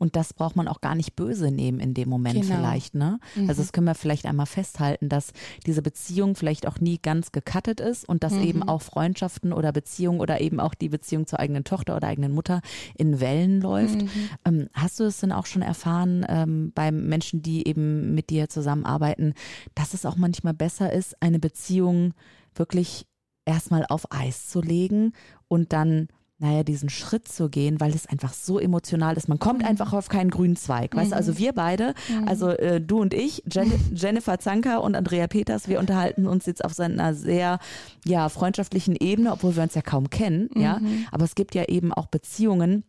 Und 0.00 0.16
das 0.16 0.32
braucht 0.32 0.56
man 0.56 0.66
auch 0.66 0.80
gar 0.80 0.94
nicht 0.94 1.14
böse 1.14 1.50
nehmen 1.50 1.78
in 1.78 1.94
dem 1.94 2.08
Moment 2.08 2.40
Genau. 2.40 2.56
vielleicht, 2.56 2.94
ne? 2.94 3.20
Also 3.46 3.60
das 3.62 3.72
können 3.72 3.86
wir 3.86 3.94
vielleicht 3.94 4.24
einmal 4.26 4.46
festhalten, 4.46 5.08
dass 5.08 5.32
diese 5.66 5.82
Beziehung 5.82 6.34
vielleicht 6.34 6.66
auch 6.66 6.80
nie 6.80 6.98
ganz 6.98 7.32
gecuttet 7.32 7.80
ist 7.80 8.08
und 8.08 8.24
dass 8.24 8.32
eben 8.44 8.62
auch 8.62 8.80
Freundschaften 8.82 9.52
oder 9.52 9.72
Beziehungen 9.72 10.20
oder 10.20 10.40
eben 10.40 10.58
auch 10.58 10.74
die 10.74 10.88
Beziehung 10.88 11.26
zur 11.26 11.38
eigenen 11.38 11.64
Tochter 11.64 11.96
oder 11.96 12.08
eigenen 12.08 12.32
Mutter 12.32 12.62
in 12.96 13.20
Wellen 13.20 13.60
läuft. 13.60 14.00
Ähm, 14.46 14.68
hast 14.72 14.98
du 14.98 15.04
es 15.04 15.20
denn 15.20 15.32
auch 15.32 15.46
schon 15.46 15.62
erfahren 15.62 16.24
ähm, 16.28 16.72
bei 16.74 16.90
Menschen, 16.90 17.42
die 17.42 17.68
eben 17.68 18.14
mit 18.14 18.30
dir 18.30 18.48
zusammenarbeiten, 18.48 19.34
dass 19.74 19.92
es 19.92 20.06
auch 20.06 20.16
manchmal 20.16 20.54
besser 20.54 20.92
ist, 20.92 21.20
eine 21.22 21.38
Beziehung 21.38 22.14
wirklich 22.54 23.06
erstmal 23.44 23.84
auf 23.88 24.10
Eis 24.12 24.48
zu 24.48 24.60
legen 24.62 25.12
und 25.48 25.72
dann 25.72 26.08
naja, 26.42 26.64
diesen 26.64 26.88
Schritt 26.88 27.28
zu 27.28 27.50
gehen, 27.50 27.80
weil 27.80 27.94
es 27.94 28.06
einfach 28.06 28.32
so 28.32 28.58
emotional 28.58 29.14
ist. 29.16 29.28
Man 29.28 29.38
kommt 29.38 29.62
einfach 29.62 29.92
auf 29.92 30.08
keinen 30.08 30.30
grünen 30.30 30.56
Zweig. 30.56 30.96
Weißt 30.96 31.12
du, 31.12 31.16
also 31.16 31.36
wir 31.36 31.52
beide, 31.52 31.92
also 32.24 32.48
äh, 32.48 32.80
du 32.80 33.00
und 33.00 33.12
ich, 33.12 33.42
Jen 33.52 33.70
Jennifer 33.94 34.38
Zanker 34.38 34.82
und 34.82 34.94
Andrea 34.94 35.26
Peters, 35.26 35.68
wir 35.68 35.78
unterhalten 35.78 36.26
uns 36.26 36.46
jetzt 36.46 36.64
auf 36.64 36.72
so 36.72 36.82
einer 36.82 37.14
sehr 37.14 37.58
ja, 38.06 38.28
freundschaftlichen 38.30 38.96
Ebene, 38.96 39.32
obwohl 39.32 39.54
wir 39.54 39.62
uns 39.62 39.74
ja 39.74 39.82
kaum 39.82 40.08
kennen, 40.08 40.48
ja. 40.56 40.80
Aber 41.12 41.24
es 41.24 41.34
gibt 41.34 41.54
ja 41.54 41.64
eben 41.66 41.92
auch 41.92 42.06
Beziehungen, 42.06 42.84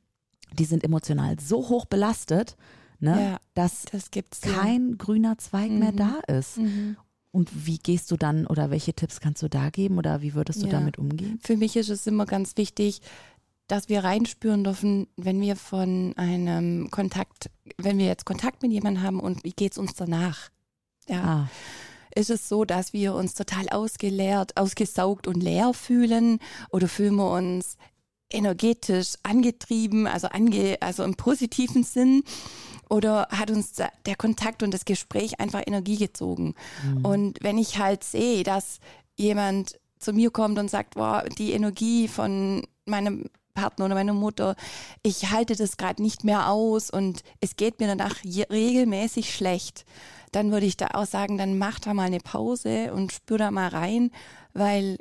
die 0.58 0.66
sind 0.66 0.84
emotional 0.86 1.38
so 1.40 1.68
hoch 1.70 1.86
belastet, 1.86 2.56
ne, 3.00 3.32
Ja, 3.32 3.38
dass 3.54 3.84
Das 3.92 4.12
gibt's 4.12 4.42
ja. 4.46 4.54
kein 4.54 4.98
grüner 4.98 5.38
Zweig 5.38 5.72
mehr 5.72 5.92
da 5.92 6.20
ist. 6.34 6.58
Und 7.34 7.66
wie 7.66 7.78
gehst 7.78 8.12
du 8.12 8.18
dann 8.18 8.46
oder 8.46 8.72
welche 8.72 8.94
Tipps 8.94 9.22
kannst 9.22 9.42
du 9.42 9.48
da 9.48 9.70
geben 9.70 9.98
oder 9.98 10.22
wie 10.22 10.34
würdest 10.34 10.62
du 10.62 10.66
Ja. 10.66 10.74
damit 10.74 10.98
umgehen? 10.98 11.40
Für 11.42 11.56
mich 11.56 11.78
ist 11.78 11.88
es 11.90 12.06
immer 12.06 12.26
ganz 12.26 12.58
wichtig, 12.58 13.02
dass 13.72 13.88
wir 13.88 14.04
reinspüren 14.04 14.64
dürfen, 14.64 15.08
wenn 15.16 15.40
wir 15.40 15.56
von 15.56 16.14
einem 16.18 16.92
Kontakt, 16.92 17.50
wenn 17.78 17.98
wir 17.98 18.06
jetzt 18.06 18.26
Kontakt 18.26 18.62
mit 18.64 18.72
jemandem 18.72 19.04
haben 19.04 19.20
und 19.20 19.44
wie 19.44 19.52
geht's 19.52 19.78
uns 19.78 19.94
danach? 19.94 20.50
ja. 21.08 21.24
Ah. 21.24 21.50
Ist 22.14 22.30
es 22.30 22.50
so, 22.50 22.66
dass 22.66 22.92
wir 22.92 23.14
uns 23.14 23.36
total 23.36 23.70
ausgeleert, 23.70 24.58
ausgesaugt 24.58 25.28
und 25.28 25.42
leer 25.42 25.74
fühlen? 25.74 26.40
Oder 26.70 26.90
fühlen 26.90 27.16
wir 27.16 27.32
uns 27.32 27.78
energetisch 28.30 29.14
angetrieben, 29.24 30.08
also, 30.08 30.28
ange, 30.28 30.78
also 30.82 31.06
im 31.06 31.16
positiven 31.16 31.84
Sinn? 31.84 32.24
Oder 32.90 33.30
hat 33.30 33.50
uns 33.50 33.72
der 33.72 34.16
Kontakt 34.18 34.62
und 34.62 34.74
das 34.74 34.84
Gespräch 34.84 35.40
einfach 35.40 35.64
Energie 35.66 35.98
gezogen? 35.98 36.56
Mhm. 36.84 37.06
Und 37.06 37.38
wenn 37.42 37.58
ich 37.58 37.78
halt 37.78 38.04
sehe, 38.04 38.44
dass 38.44 38.80
jemand 39.16 39.80
zu 39.98 40.12
mir 40.12 40.32
kommt 40.32 40.60
und 40.60 40.70
sagt, 40.70 40.98
wow, 40.98 41.24
die 41.38 41.54
Energie 41.54 42.10
von 42.10 42.68
meinem 42.86 43.30
Partner 43.54 43.86
oder 43.86 43.96
meiner 43.96 44.14
Mutter, 44.14 44.56
ich 45.04 45.32
halte 45.32 45.56
das 45.56 45.78
gerade 45.78 46.02
nicht 46.02 46.24
mehr 46.24 46.50
aus 46.50 46.90
und 46.90 47.22
es 47.40 47.56
geht 47.56 47.80
mir 47.80 47.88
danach 47.88 48.16
regelmäßig 48.24 49.34
schlecht, 49.34 49.86
dann 50.32 50.52
würde 50.52 50.66
ich 50.66 50.78
da 50.78 50.88
auch 50.94 51.06
sagen, 51.06 51.38
dann 51.38 51.58
mach 51.58 51.80
da 51.80 51.94
mal 51.94 52.08
eine 52.08 52.20
Pause 52.20 52.94
und 52.94 53.12
spür 53.12 53.38
da 53.38 53.52
mal 53.52 53.68
rein, 53.68 54.12
weil 54.54 54.98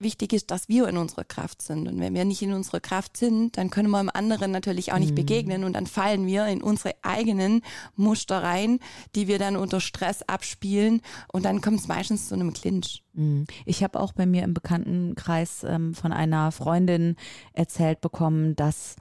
wichtig 0.00 0.32
ist, 0.32 0.50
dass 0.50 0.68
wir 0.68 0.88
in 0.88 0.96
unserer 0.96 1.24
Kraft 1.24 1.62
sind. 1.62 1.86
Und 1.86 2.00
wenn 2.00 2.14
wir 2.14 2.24
nicht 2.24 2.42
in 2.42 2.52
unserer 2.52 2.80
Kraft 2.80 3.16
sind, 3.16 3.56
dann 3.56 3.70
können 3.70 3.90
wir 3.90 4.00
dem 4.00 4.10
anderen 4.12 4.50
natürlich 4.50 4.92
auch 4.92 4.98
nicht 4.98 5.12
mhm. 5.12 5.16
begegnen 5.16 5.64
und 5.64 5.74
dann 5.74 5.86
fallen 5.86 6.26
wir 6.26 6.46
in 6.46 6.62
unsere 6.62 6.94
eigenen 7.02 7.62
Muster 7.96 8.42
rein, 8.42 8.80
die 9.14 9.28
wir 9.28 9.38
dann 9.38 9.56
unter 9.56 9.80
Stress 9.80 10.22
abspielen 10.22 11.02
und 11.32 11.44
dann 11.44 11.60
kommt 11.60 11.80
es 11.80 11.88
meistens 11.88 12.28
zu 12.28 12.34
einem 12.34 12.52
Clinch. 12.52 13.02
Mhm. 13.12 13.46
Ich 13.66 13.82
habe 13.82 14.00
auch 14.00 14.12
bei 14.12 14.26
mir 14.26 14.42
im 14.42 14.54
Bekanntenkreis 14.54 15.64
ähm, 15.64 15.94
von 15.94 16.12
einer 16.12 16.52
Freundin 16.52 17.16
erzählt 17.52 18.00
bekommen, 18.00 18.56
dass 18.56 18.96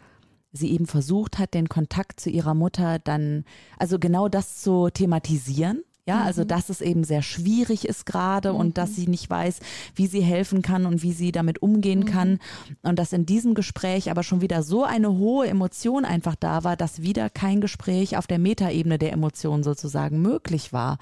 sie 0.52 0.72
eben 0.72 0.88
versucht 0.88 1.38
hat, 1.38 1.54
den 1.54 1.70
Kontakt 1.70 2.20
zu 2.20 2.30
ihrer 2.30 2.56
Mutter 2.56 3.00
dann, 3.00 3.46
also 3.78 4.00
genau 4.00 4.28
das 4.28 4.62
zu 4.62 4.90
thematisieren 4.90 5.84
ja, 6.10 6.24
also 6.24 6.42
mhm. 6.42 6.48
dass 6.48 6.70
es 6.70 6.82
eben 6.82 7.04
sehr 7.04 7.22
schwierig 7.22 7.88
ist 7.88 8.08
gerade 8.08 8.54
mhm. 8.54 8.60
und 8.60 8.78
dass 8.80 8.96
sie 8.96 9.08
nicht 9.08 9.30
weiß, 9.30 9.60
wie 9.94 10.08
sie 10.08 10.22
helfen 10.22 10.64
kann 10.64 10.88
und 10.88 11.04
wie 11.04 11.14
sie 11.14 11.32
damit 11.32 11.62
umgehen 11.62 12.00
mhm. 12.00 12.06
kann. 12.06 12.40
Und 12.82 12.98
dass 12.98 13.14
in 13.14 13.28
diesem 13.28 13.54
Gespräch 13.54 14.10
aber 14.10 14.24
schon 14.24 14.42
wieder 14.42 14.64
so 14.64 14.84
eine 14.84 15.12
hohe 15.20 15.48
Emotion 15.48 16.06
einfach 16.06 16.34
da 16.34 16.64
war, 16.64 16.76
dass 16.76 17.04
wieder 17.04 17.30
kein 17.30 17.62
Gespräch 17.62 18.18
auf 18.18 18.26
der 18.26 18.40
Metaebene 18.40 18.98
der 18.98 19.14
Emotionen 19.14 19.62
sozusagen 19.62 20.20
möglich 20.20 20.74
war. 20.74 20.98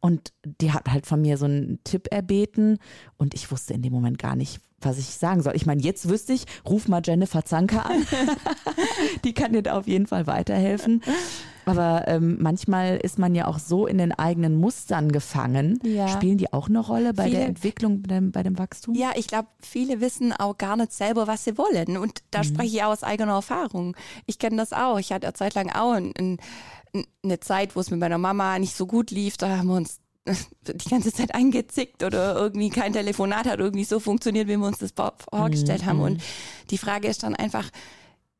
Und 0.00 0.34
die 0.44 0.72
hat 0.72 0.90
halt 0.90 1.06
von 1.06 1.22
mir 1.22 1.38
so 1.38 1.46
einen 1.46 1.78
Tipp 1.82 2.08
erbeten 2.10 2.76
und 3.16 3.32
ich 3.32 3.50
wusste 3.50 3.72
in 3.72 3.80
dem 3.80 3.94
Moment 3.94 4.18
gar 4.18 4.36
nicht, 4.36 4.60
was 4.84 4.98
ich 4.98 5.06
sagen 5.06 5.42
soll. 5.42 5.56
Ich 5.56 5.66
meine, 5.66 5.82
jetzt 5.82 6.08
wüsste 6.08 6.32
ich, 6.32 6.44
ruf 6.68 6.88
mal 6.88 7.02
Jennifer 7.04 7.44
Zanker 7.44 7.86
an. 7.86 8.06
die 9.24 9.34
kann 9.34 9.52
dir 9.52 9.62
da 9.62 9.78
auf 9.78 9.86
jeden 9.86 10.06
Fall 10.06 10.26
weiterhelfen. 10.26 11.02
Aber 11.66 12.04
ähm, 12.06 12.36
manchmal 12.40 12.98
ist 12.98 13.18
man 13.18 13.34
ja 13.34 13.46
auch 13.46 13.58
so 13.58 13.86
in 13.86 13.98
den 13.98 14.12
eigenen 14.12 14.58
Mustern 14.58 15.10
gefangen. 15.12 15.78
Ja. 15.82 16.08
Spielen 16.08 16.38
die 16.38 16.52
auch 16.52 16.68
eine 16.68 16.80
Rolle 16.80 17.14
bei 17.14 17.24
viele, 17.24 17.38
der 17.38 17.46
Entwicklung, 17.46 18.02
bei 18.02 18.14
dem, 18.14 18.32
bei 18.32 18.42
dem 18.42 18.58
Wachstum? 18.58 18.94
Ja, 18.94 19.12
ich 19.14 19.26
glaube, 19.26 19.48
viele 19.60 20.00
wissen 20.00 20.32
auch 20.32 20.58
gar 20.58 20.76
nicht 20.76 20.92
selber, 20.92 21.26
was 21.26 21.44
sie 21.44 21.56
wollen. 21.56 21.96
Und 21.96 22.22
da 22.30 22.40
mhm. 22.40 22.44
spreche 22.44 22.76
ich 22.76 22.82
auch 22.82 22.92
aus 22.92 23.02
eigener 23.02 23.32
Erfahrung. 23.32 23.96
Ich 24.26 24.38
kenne 24.38 24.56
das 24.56 24.72
auch. 24.72 24.98
Ich 24.98 25.12
hatte 25.12 25.26
eine 25.26 25.34
Zeit 25.34 25.54
lang 25.54 25.70
auch 25.70 25.92
ein, 25.92 26.12
ein, 26.18 26.38
eine 27.22 27.40
Zeit, 27.40 27.76
wo 27.76 27.80
es 27.80 27.90
mit 27.90 28.00
meiner 28.00 28.18
Mama 28.18 28.58
nicht 28.58 28.76
so 28.76 28.86
gut 28.86 29.10
lief. 29.10 29.36
Da 29.36 29.56
haben 29.56 29.68
wir 29.68 29.76
uns 29.76 30.00
die 30.66 30.88
ganze 30.88 31.12
Zeit 31.12 31.34
angezickt 31.34 32.02
oder 32.02 32.34
irgendwie 32.34 32.70
kein 32.70 32.92
Telefonat 32.92 33.46
hat 33.46 33.60
irgendwie 33.60 33.84
so 33.84 34.00
funktioniert, 34.00 34.48
wie 34.48 34.56
wir 34.56 34.66
uns 34.66 34.78
das 34.78 34.94
vorgestellt 35.30 35.82
mhm. 35.82 35.86
haben. 35.86 36.00
Und 36.00 36.22
die 36.70 36.78
Frage 36.78 37.08
ist 37.08 37.22
dann 37.22 37.34
einfach, 37.34 37.70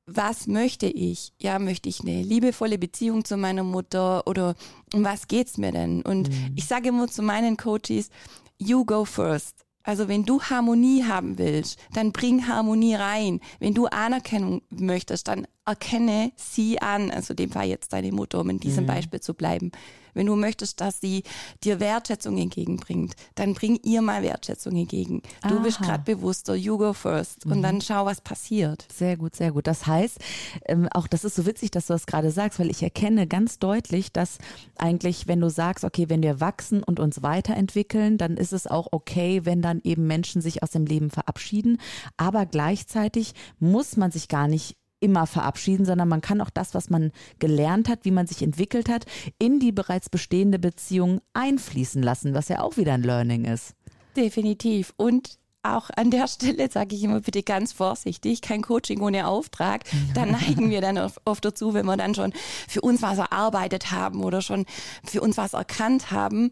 was 0.07 0.47
möchte 0.47 0.87
ich? 0.87 1.33
Ja, 1.39 1.59
möchte 1.59 1.89
ich 1.89 2.01
eine 2.01 2.23
liebevolle 2.23 2.79
Beziehung 2.79 3.25
zu 3.25 3.37
meiner 3.37 3.65
Mutter 3.65 4.27
oder 4.27 4.55
um 4.93 5.05
was 5.05 5.29
geht's 5.29 5.57
mir 5.57 5.73
denn? 5.73 6.03
Und 6.03 6.29
mhm. 6.29 6.53
ich 6.57 6.67
sage 6.67 6.89
immer 6.89 7.09
zu 7.09 7.23
meinen 7.23 7.57
Coaches, 7.57 8.11
you 8.59 8.85
go 8.85 9.05
first. 9.05 9.65
Also 9.83 10.09
wenn 10.09 10.25
du 10.25 10.41
Harmonie 10.43 11.05
haben 11.05 11.37
willst, 11.39 11.79
dann 11.93 12.13
bring 12.13 12.49
Harmonie 12.49 12.95
rein. 12.95 13.41
Wenn 13.61 13.75
du 13.75 13.87
Anerkennung 13.87 14.63
möchtest, 14.71 15.29
dann 15.29 15.47
erkenne 15.67 16.33
sie 16.37 16.81
an. 16.81 17.11
Also 17.11 17.35
dem 17.35 17.51
Fall 17.51 17.67
jetzt 17.67 17.93
deine 17.93 18.11
Mutter, 18.11 18.41
um 18.41 18.49
in 18.49 18.61
diesem 18.61 18.85
mhm. 18.85 18.89
Beispiel 18.89 19.21
zu 19.21 19.35
bleiben. 19.35 19.73
Wenn 20.15 20.27
du 20.27 20.37
möchtest, 20.37 20.81
dass 20.81 21.01
sie 21.01 21.23
dir 21.63 21.81
Wertschätzung 21.81 22.39
entgegenbringt, 22.39 23.15
dann 23.35 23.55
bring 23.55 23.79
ihr 23.83 24.03
mal 24.03 24.23
Wertschätzung 24.23 24.77
entgegen. 24.77 25.23
Du 25.43 25.57
Aha. 25.57 25.63
bist 25.63 25.81
gerade 25.81 26.03
bewusster, 26.05 26.55
you 26.55 26.79
go 26.79 26.93
first. 26.93 27.45
Und 27.47 27.59
mhm. 27.59 27.63
dann 27.63 27.81
schau, 27.81 28.07
was 28.07 28.21
passiert. 28.21 28.87
Sehr 28.93 29.17
gut, 29.17 29.37
sehr 29.37 29.53
gut. 29.53 29.67
Das 29.67 29.87
heißt, 29.87 30.19
ähm, 30.67 30.89
auch 30.93 31.07
das 31.07 31.25
ist 31.25 31.37
so 31.37 31.47
witzig, 31.47 31.71
dass 31.71 31.87
du 31.87 31.93
das 31.93 32.07
gerade 32.07 32.31
sagst, 32.31 32.59
weil 32.59 32.71
ich 32.71 32.83
erkenne 32.83 33.27
ganz 33.27 33.59
deutlich, 33.59 34.13
dass 34.13 34.39
eigentlich, 34.77 35.27
wenn 35.27 35.41
du 35.41 35.51
sagst, 35.51 35.85
okay, 35.85 36.09
wenn 36.09 36.23
wir 36.23 36.41
wachsen 36.41 36.83
und 36.83 37.01
uns 37.01 37.23
weiterentwickeln, 37.23 38.19
dann 38.19 38.37
ist 38.37 38.53
es 38.53 38.67
auch 38.67 38.89
okay, 38.93 39.45
wenn 39.45 39.63
dann 39.63 39.81
eben 39.85 40.07
Menschen 40.07 40.41
sich 40.41 40.63
aus 40.63 40.71
dem 40.71 40.87
Leben 40.87 41.11
verabschieden. 41.11 41.79
Aber 42.17 42.47
gleichzeitig 42.47 43.35
muss 43.59 43.97
man 43.97 44.11
sich 44.11 44.29
gar 44.29 44.49
nicht 44.49 44.77
immer 45.05 45.27
verabschieden, 45.27 45.85
sondern 45.85 46.09
man 46.09 46.23
kann 46.23 46.41
auch 46.41 46.51
das, 46.51 46.75
was 46.75 46.89
man 46.89 47.13
gelernt 47.39 47.89
hat, 47.89 48.01
wie 48.05 48.11
man 48.11 48.27
sich 48.27 48.43
entwickelt 48.43 48.89
hat, 48.89 49.05
in 49.39 49.61
die 49.61 49.71
bereits 49.71 50.09
bestehende 50.09 50.59
Beziehung 50.59 51.21
einfließen 51.35 52.03
lassen, 52.03 52.35
was 52.35 52.49
ja 52.49 52.61
auch 52.61 52.79
wieder 52.79 52.95
ein 52.95 53.03
Learning 53.03 53.45
ist. 53.45 53.75
Definitiv. 54.17 54.95
Und 54.97 55.39
auch 55.63 55.91
an 55.97 56.11
der 56.11 56.29
Stelle 56.29 56.71
sage 56.71 56.95
ich 56.95 57.03
immer 57.03 57.21
bitte 57.21 57.43
ganz 57.43 57.73
vorsichtig, 57.73 58.43
kein 58.43 58.63
Coaching 58.63 59.01
ohne 59.01 59.27
Auftrag. 59.27 59.85
Da 60.15 60.27
neigen 60.27 60.71
wir 60.71 60.81
dann 60.81 60.99
oft 61.25 61.45
dazu, 61.45 61.75
wenn 61.75 61.87
wir 61.87 61.97
dann 61.97 62.15
schon 62.15 62.33
für 62.69 62.81
uns 62.81 63.03
was 63.03 63.19
erarbeitet 63.19 63.91
haben 63.91 64.23
oder 64.23 64.43
schon 64.43 64.67
für 65.05 65.21
uns 65.21 65.37
was 65.37 65.53
erkannt 65.55 66.11
haben, 66.11 66.51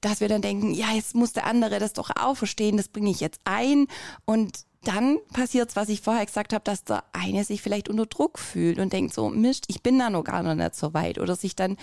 dass 0.00 0.20
wir 0.20 0.28
dann 0.28 0.42
denken, 0.42 0.72
ja, 0.72 0.92
jetzt 0.94 1.14
muss 1.14 1.32
der 1.32 1.46
andere 1.46 1.78
das 1.78 1.92
doch 1.92 2.10
auch 2.14 2.36
verstehen, 2.36 2.76
das 2.76 2.88
bringe 2.88 3.10
ich 3.10 3.20
jetzt 3.20 3.40
ein 3.44 3.86
und 4.24 4.64
dann 4.82 5.18
passiert 5.32 5.70
es, 5.70 5.76
was 5.76 5.88
ich 5.88 6.00
vorher 6.00 6.24
gesagt 6.24 6.52
habe, 6.52 6.64
dass 6.64 6.84
der 6.84 7.04
eine 7.12 7.44
sich 7.44 7.60
vielleicht 7.60 7.88
unter 7.88 8.06
Druck 8.06 8.38
fühlt 8.38 8.78
und 8.78 8.92
denkt 8.92 9.12
so, 9.12 9.28
Mist, 9.28 9.66
ich 9.68 9.82
bin 9.82 9.98
da 9.98 10.10
noch 10.10 10.24
gar 10.24 10.42
noch 10.42 10.54
nicht 10.54 10.74
so 10.74 10.94
weit 10.94 11.18
oder 11.18 11.36
sich 11.36 11.54
dann 11.54 11.76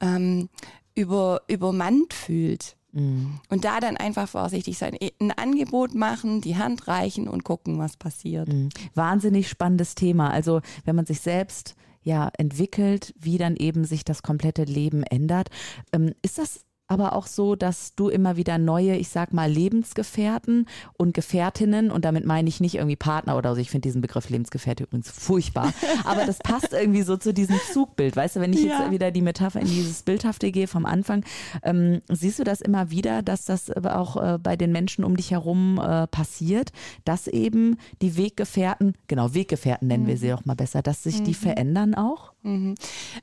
ähm, 0.00 0.48
über, 0.94 1.42
übermannt 1.48 2.12
fühlt. 2.12 2.76
Mhm. 2.92 3.38
Und 3.48 3.64
da 3.64 3.78
dann 3.78 3.96
einfach 3.96 4.28
vorsichtig 4.28 4.78
sein, 4.78 4.96
ein 5.20 5.30
Angebot 5.30 5.94
machen, 5.94 6.40
die 6.40 6.56
Hand 6.56 6.88
reichen 6.88 7.28
und 7.28 7.44
gucken, 7.44 7.78
was 7.78 7.96
passiert. 7.96 8.48
Mhm. 8.48 8.70
Wahnsinnig 8.94 9.48
spannendes 9.48 9.94
Thema. 9.94 10.30
Also 10.30 10.60
wenn 10.84 10.96
man 10.96 11.06
sich 11.06 11.20
selbst 11.20 11.76
ja 12.02 12.30
entwickelt, 12.36 13.14
wie 13.18 13.38
dann 13.38 13.56
eben 13.56 13.84
sich 13.84 14.04
das 14.04 14.22
komplette 14.22 14.64
Leben 14.64 15.02
ändert. 15.02 15.50
Ähm, 15.92 16.14
ist 16.22 16.38
das 16.38 16.64
aber 16.90 17.12
auch 17.12 17.28
so, 17.28 17.54
dass 17.54 17.94
du 17.94 18.08
immer 18.08 18.36
wieder 18.36 18.58
neue, 18.58 18.96
ich 18.96 19.08
sag 19.10 19.32
mal, 19.32 19.48
Lebensgefährten 19.48 20.66
und 20.96 21.14
Gefährtinnen, 21.14 21.92
und 21.92 22.04
damit 22.04 22.26
meine 22.26 22.48
ich 22.48 22.60
nicht 22.60 22.74
irgendwie 22.74 22.96
Partner 22.96 23.36
oder 23.36 23.54
so, 23.54 23.60
ich 23.60 23.70
finde 23.70 23.86
diesen 23.86 24.00
Begriff 24.00 24.28
Lebensgefährte 24.28 24.82
übrigens 24.82 25.08
furchtbar, 25.08 25.72
aber 26.04 26.26
das 26.26 26.38
passt 26.38 26.72
irgendwie 26.72 27.02
so 27.02 27.16
zu 27.16 27.32
diesem 27.32 27.60
Zugbild. 27.72 28.16
Weißt 28.16 28.36
du, 28.36 28.40
wenn 28.40 28.52
ich 28.52 28.64
ja. 28.64 28.80
jetzt 28.80 28.90
wieder 28.90 29.12
die 29.12 29.22
Metapher 29.22 29.60
in 29.60 29.68
dieses 29.68 30.02
Bildhafte 30.02 30.50
gehe 30.50 30.66
vom 30.66 30.84
Anfang, 30.84 31.24
ähm, 31.62 32.02
siehst 32.08 32.40
du 32.40 32.44
das 32.44 32.60
immer 32.60 32.90
wieder, 32.90 33.22
dass 33.22 33.44
das 33.44 33.70
aber 33.70 33.96
auch 33.96 34.16
äh, 34.16 34.38
bei 34.38 34.56
den 34.56 34.72
Menschen 34.72 35.04
um 35.04 35.16
dich 35.16 35.30
herum 35.30 35.78
äh, 35.78 36.08
passiert, 36.08 36.72
dass 37.04 37.28
eben 37.28 37.78
die 38.02 38.16
Weggefährten, 38.16 38.94
genau, 39.06 39.32
Weggefährten 39.32 39.86
nennen 39.86 40.04
mhm. 40.04 40.08
wir 40.08 40.16
sie 40.16 40.32
auch 40.32 40.44
mal 40.44 40.56
besser, 40.56 40.82
dass 40.82 41.04
sich 41.04 41.20
mhm. 41.20 41.24
die 41.24 41.34
verändern 41.34 41.94
auch? 41.94 42.32
Mhm. 42.42 42.74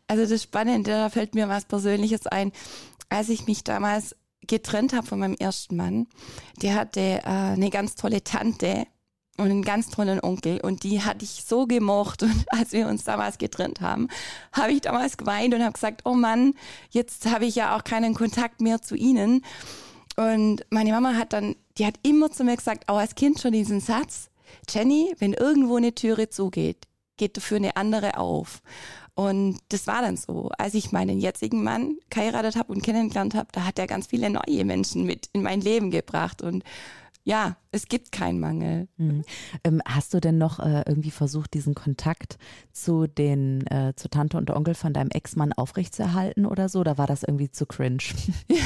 Also 0.08 0.26
das 0.26 0.42
Spannende, 0.42 0.92
da 0.92 1.10
fällt 1.10 1.36
mir 1.36 1.50
was 1.50 1.66
Persönliches 1.66 2.28
ein 2.28 2.54
als 3.10 3.30
ich 3.30 3.48
mich 3.48 3.64
damals 3.64 4.16
getrennt 4.42 4.94
habe 4.94 5.06
von 5.06 5.20
meinem 5.20 5.36
ersten 5.36 5.76
Mann, 5.76 6.08
der 6.62 6.76
hatte 6.76 7.00
äh, 7.00 7.22
eine 7.24 7.70
ganz 7.70 7.96
tolle 7.96 8.24
Tante 8.24 8.86
und 9.38 9.46
einen 9.46 9.64
ganz 9.64 9.90
tollen 9.90 10.20
Onkel 10.22 10.60
und 10.62 10.84
die 10.84 11.02
hatte 11.02 11.24
ich 11.24 11.44
so 11.46 11.68
gemocht 11.68 12.24
und 12.24 12.46
als 12.48 12.72
wir 12.72 12.88
uns 12.88 13.04
damals 13.04 13.38
getrennt 13.38 13.82
haben, 13.82 14.08
habe 14.52 14.72
ich 14.72 14.82
damals 14.82 15.18
geweint 15.18 15.54
und 15.54 15.62
habe 15.62 15.74
gesagt, 15.74 16.02
oh 16.06 16.14
Mann, 16.14 16.54
jetzt 16.90 17.30
habe 17.30 17.46
ich 17.46 17.56
ja 17.56 17.76
auch 17.76 17.84
keinen 17.84 18.14
Kontakt 18.14 18.62
mehr 18.62 18.82
zu 18.82 18.96
ihnen. 18.96 19.44
Und 20.16 20.66
meine 20.72 20.92
Mama 20.92 21.14
hat 21.14 21.34
dann, 21.34 21.56
die 21.78 21.86
hat 21.86 22.00
immer 22.02 22.32
zu 22.32 22.44
mir 22.44 22.56
gesagt, 22.56 22.90
auch 22.90 22.98
als 22.98 23.14
Kind 23.14 23.40
schon 23.40 23.52
diesen 23.52 23.80
Satz, 23.82 24.30
Jenny, 24.68 25.14
wenn 25.20 25.34
irgendwo 25.34 25.78
eine 25.78 25.94
Türe 25.94 26.30
zugeht, 26.30 26.88
geht 27.18 27.38
dafür 27.38 27.58
eine 27.58 27.76
andere 27.76 28.18
auf. 28.18 28.62
Und 29.18 29.58
das 29.70 29.88
war 29.88 30.04
dann 30.04 30.16
so. 30.16 30.52
Als 30.60 30.76
ich 30.76 30.92
meinen 30.92 31.20
jetzigen 31.20 31.64
Mann 31.64 31.98
geheiratet 32.12 32.56
habe 32.56 32.72
und 32.72 32.84
kennengelernt 32.84 33.34
habe, 33.34 33.48
da 33.52 33.66
hat 33.66 33.80
er 33.80 33.88
ganz 33.88 34.06
viele 34.06 34.30
neue 34.30 34.64
Menschen 34.64 35.06
mit 35.06 35.28
in 35.34 35.42
mein 35.42 35.60
Leben 35.60 35.90
gebracht. 35.90 36.44
Und 36.44 36.64
ja, 37.28 37.58
es 37.72 37.90
gibt 37.90 38.14
keinen 38.14 38.40
Mangel. 38.40 38.88
Mhm. 38.96 39.24
Ähm, 39.66 39.82
hast 39.86 40.14
du 40.14 40.22
denn 40.22 40.38
noch 40.38 40.60
äh, 40.60 40.84
irgendwie 40.88 41.12
versucht, 41.12 41.54
diesen 41.54 41.76
Kontakt 41.76 42.38
zu 42.72 43.06
den, 43.06 43.68
äh, 43.68 43.94
zu 43.98 44.10
Tante 44.10 44.38
und 44.38 44.50
Onkel 44.50 44.76
von 44.76 44.94
deinem 44.94 45.10
Ex-Mann 45.10 45.52
aufrechtzuerhalten 45.52 46.46
oder 46.46 46.70
so? 46.70 46.80
Oder 46.80 46.98
war 46.98 47.06
das 47.06 47.24
irgendwie 47.24 47.52
zu 47.52 47.66
cringe? 47.66 47.98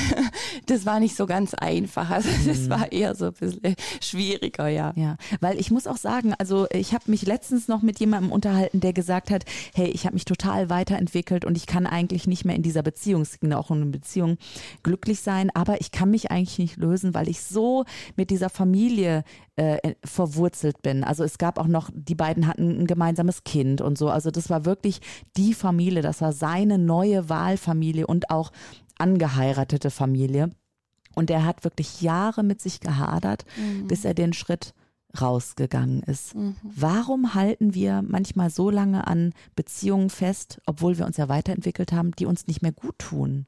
das 0.67 0.85
war 0.85 0.99
nicht 0.99 1.15
so 1.15 1.25
ganz 1.25 1.55
einfach. 1.55 2.11
Also 2.11 2.29
das 2.45 2.59
mhm. 2.59 2.69
war 2.69 2.91
eher 2.91 3.15
so 3.15 3.25
ein 3.25 3.33
bisschen 3.33 3.75
schwieriger, 3.99 4.67
ja. 4.67 4.93
Ja, 4.95 5.17
weil 5.39 5.59
ich 5.59 5.71
muss 5.71 5.87
auch 5.87 5.97
sagen, 5.97 6.35
also 6.37 6.67
ich 6.69 6.93
habe 6.93 7.09
mich 7.09 7.25
letztens 7.25 7.67
noch 7.67 7.81
mit 7.81 7.99
jemandem 7.99 8.31
unterhalten, 8.31 8.79
der 8.79 8.93
gesagt 8.93 9.31
hat, 9.31 9.43
hey, 9.73 9.87
ich 9.87 10.05
habe 10.05 10.13
mich 10.13 10.25
total 10.25 10.69
weiterentwickelt 10.69 11.45
und 11.45 11.57
ich 11.57 11.65
kann 11.65 11.87
eigentlich 11.87 12.27
nicht 12.27 12.45
mehr 12.45 12.55
in 12.55 12.61
dieser 12.61 12.83
Beziehung, 12.83 13.23
es 13.23 13.39
ging 13.39 13.53
auch 13.53 13.71
um 13.71 13.77
eine 13.77 13.87
Beziehung, 13.87 14.37
glücklich 14.83 15.21
sein, 15.21 15.49
aber 15.55 15.81
ich 15.81 15.89
kann 15.89 16.11
mich 16.11 16.29
eigentlich 16.29 16.59
nicht 16.59 16.77
lösen, 16.77 17.15
weil 17.15 17.27
ich 17.27 17.41
so 17.41 17.85
mit 18.15 18.29
dieser 18.29 18.50
Familie 18.51 19.23
äh, 19.55 19.95
verwurzelt 20.03 20.81
bin. 20.81 21.03
Also 21.03 21.23
es 21.23 21.37
gab 21.37 21.57
auch 21.57 21.67
noch, 21.67 21.89
die 21.93 22.15
beiden 22.15 22.47
hatten 22.47 22.81
ein 22.81 22.87
gemeinsames 22.87 23.43
Kind 23.43 23.81
und 23.81 23.97
so. 23.97 24.09
Also 24.09 24.31
das 24.31 24.49
war 24.49 24.65
wirklich 24.65 25.01
die 25.37 25.53
Familie, 25.53 26.01
das 26.01 26.21
war 26.21 26.33
seine 26.33 26.77
neue 26.77 27.29
Wahlfamilie 27.29 28.05
und 28.07 28.29
auch 28.29 28.51
angeheiratete 28.97 29.89
Familie. 29.89 30.51
Und 31.15 31.29
er 31.29 31.45
hat 31.45 31.63
wirklich 31.63 32.01
Jahre 32.01 32.43
mit 32.43 32.61
sich 32.61 32.79
gehadert, 32.79 33.45
mhm. 33.57 33.87
bis 33.87 34.05
er 34.05 34.13
den 34.13 34.33
Schritt 34.33 34.73
rausgegangen 35.19 36.03
ist. 36.03 36.35
Mhm. 36.35 36.55
Warum 36.63 37.33
halten 37.33 37.73
wir 37.73 38.01
manchmal 38.01 38.49
so 38.49 38.69
lange 38.69 39.07
an 39.07 39.33
Beziehungen 39.55 40.09
fest, 40.09 40.61
obwohl 40.65 40.97
wir 40.97 41.05
uns 41.05 41.17
ja 41.17 41.27
weiterentwickelt 41.27 41.91
haben, 41.91 42.11
die 42.11 42.25
uns 42.25 42.47
nicht 42.47 42.61
mehr 42.61 42.71
gut 42.71 42.97
tun? 42.97 43.45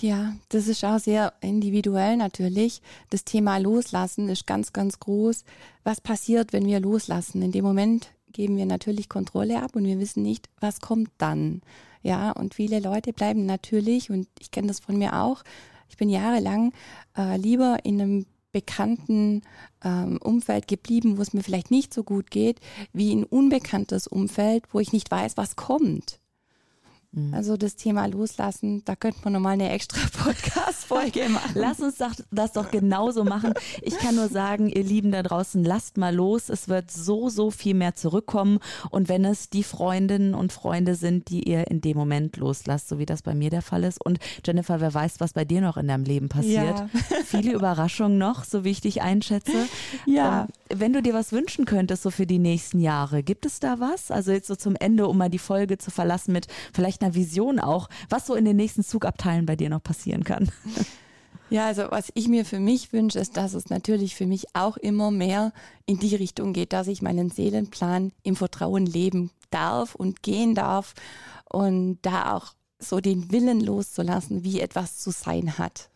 Ja, 0.00 0.34
das 0.48 0.66
ist 0.66 0.84
auch 0.84 0.98
sehr 0.98 1.32
individuell 1.40 2.16
natürlich. 2.16 2.82
Das 3.10 3.24
Thema 3.24 3.58
Loslassen 3.58 4.28
ist 4.28 4.48
ganz, 4.48 4.72
ganz 4.72 4.98
groß. 4.98 5.44
Was 5.84 6.00
passiert, 6.00 6.52
wenn 6.52 6.66
wir 6.66 6.80
loslassen? 6.80 7.40
In 7.40 7.52
dem 7.52 7.64
Moment 7.64 8.12
geben 8.32 8.56
wir 8.56 8.66
natürlich 8.66 9.08
Kontrolle 9.08 9.62
ab 9.62 9.76
und 9.76 9.84
wir 9.84 10.00
wissen 10.00 10.24
nicht, 10.24 10.48
was 10.58 10.80
kommt 10.80 11.10
dann. 11.18 11.62
Ja, 12.02 12.32
und 12.32 12.54
viele 12.54 12.80
Leute 12.80 13.12
bleiben 13.12 13.46
natürlich, 13.46 14.10
und 14.10 14.26
ich 14.40 14.50
kenne 14.50 14.66
das 14.66 14.80
von 14.80 14.98
mir 14.98 15.20
auch, 15.22 15.44
ich 15.88 15.96
bin 15.96 16.08
jahrelang 16.08 16.72
äh, 17.16 17.36
lieber 17.36 17.78
in 17.84 18.00
einem 18.00 18.26
bekannten 18.50 19.42
ähm, 19.84 20.18
Umfeld 20.22 20.66
geblieben, 20.66 21.16
wo 21.16 21.22
es 21.22 21.32
mir 21.32 21.42
vielleicht 21.42 21.70
nicht 21.70 21.94
so 21.94 22.02
gut 22.02 22.30
geht, 22.30 22.60
wie 22.92 23.14
ein 23.14 23.24
unbekanntes 23.24 24.06
Umfeld, 24.06 24.64
wo 24.72 24.80
ich 24.80 24.92
nicht 24.92 25.10
weiß, 25.10 25.36
was 25.36 25.54
kommt. 25.54 26.18
Mhm. 27.12 27.34
Also 27.34 27.56
das 27.56 27.76
Thema 27.76 28.06
Loslassen, 28.06 28.82
da 28.84 28.96
könnte 28.96 29.20
man 29.24 29.34
nochmal 29.34 29.52
eine 29.52 29.70
extra 29.70 30.00
Podcast-Folge 30.24 31.28
machen. 31.28 31.52
Lass 31.54 31.80
uns 31.80 31.96
das 32.30 32.52
doch 32.52 32.70
genauso 32.70 33.24
machen. 33.24 33.52
Ich 33.82 33.98
kann 33.98 34.16
nur 34.16 34.28
sagen, 34.28 34.68
ihr 34.68 34.82
Lieben 34.82 35.12
da 35.12 35.22
draußen, 35.22 35.62
lasst 35.62 35.98
mal 35.98 36.14
los. 36.14 36.48
Es 36.48 36.68
wird 36.68 36.90
so, 36.90 37.28
so 37.28 37.50
viel 37.50 37.74
mehr 37.74 37.94
zurückkommen. 37.94 38.60
Und 38.90 39.08
wenn 39.08 39.24
es 39.24 39.50
die 39.50 39.62
Freundinnen 39.62 40.34
und 40.34 40.52
Freunde 40.52 40.94
sind, 40.94 41.28
die 41.28 41.48
ihr 41.48 41.70
in 41.70 41.82
dem 41.82 41.96
Moment 41.96 42.38
loslasst, 42.38 42.88
so 42.88 42.98
wie 42.98 43.06
das 43.06 43.22
bei 43.22 43.34
mir 43.34 43.50
der 43.50 43.62
Fall 43.62 43.84
ist. 43.84 44.02
Und 44.02 44.18
Jennifer, 44.44 44.80
wer 44.80 44.94
weiß, 44.94 45.20
was 45.20 45.34
bei 45.34 45.44
dir 45.44 45.60
noch 45.60 45.76
in 45.76 45.88
deinem 45.88 46.04
Leben 46.04 46.28
passiert. 46.30 46.78
Ja. 46.78 46.88
Viele 47.24 47.52
Überraschungen 47.52 48.16
noch, 48.16 48.44
so 48.44 48.64
wie 48.64 48.70
ich 48.70 48.80
dich 48.80 49.02
einschätze. 49.02 49.68
Ja. 50.06 50.42
Ähm, 50.70 50.78
wenn 50.78 50.92
du 50.94 51.02
dir 51.02 51.12
was 51.12 51.32
wünschen 51.32 51.66
könntest, 51.66 52.02
so 52.02 52.10
für 52.10 52.26
die 52.26 52.38
nächsten 52.38 52.80
Jahre, 52.80 53.22
gibt 53.22 53.44
es 53.44 53.60
da 53.60 53.80
was? 53.80 54.10
Also 54.10 54.32
jetzt 54.32 54.46
so 54.46 54.56
zum 54.56 54.76
Ende, 54.76 55.06
um 55.06 55.18
mal 55.18 55.28
die 55.28 55.38
Folge 55.38 55.76
zu 55.76 55.90
verlassen 55.90 56.32
mit 56.32 56.46
vielleicht 56.72 57.01
einer 57.02 57.14
Vision 57.14 57.58
auch, 57.58 57.88
was 58.08 58.26
so 58.26 58.34
in 58.34 58.44
den 58.44 58.56
nächsten 58.56 58.84
Zugabteilen 58.84 59.46
bei 59.46 59.56
dir 59.56 59.70
noch 59.70 59.82
passieren 59.82 60.24
kann. 60.24 60.50
Ja, 61.50 61.66
also 61.66 61.84
was 61.90 62.10
ich 62.14 62.28
mir 62.28 62.46
für 62.46 62.60
mich 62.60 62.94
wünsche, 62.94 63.18
ist, 63.18 63.36
dass 63.36 63.52
es 63.52 63.68
natürlich 63.68 64.16
für 64.16 64.26
mich 64.26 64.46
auch 64.54 64.78
immer 64.78 65.10
mehr 65.10 65.52
in 65.84 65.98
die 65.98 66.16
Richtung 66.16 66.54
geht, 66.54 66.72
dass 66.72 66.86
ich 66.86 67.02
meinen 67.02 67.28
Seelenplan 67.28 68.12
im 68.22 68.36
Vertrauen 68.36 68.86
leben 68.86 69.30
darf 69.50 69.94
und 69.94 70.22
gehen 70.22 70.54
darf 70.54 70.94
und 71.50 71.98
da 72.00 72.34
auch 72.34 72.54
so 72.78 73.00
den 73.00 73.30
Willen 73.30 73.60
loszulassen, 73.60 74.44
wie 74.44 74.60
etwas 74.60 74.98
zu 74.98 75.10
sein 75.10 75.58
hat 75.58 75.90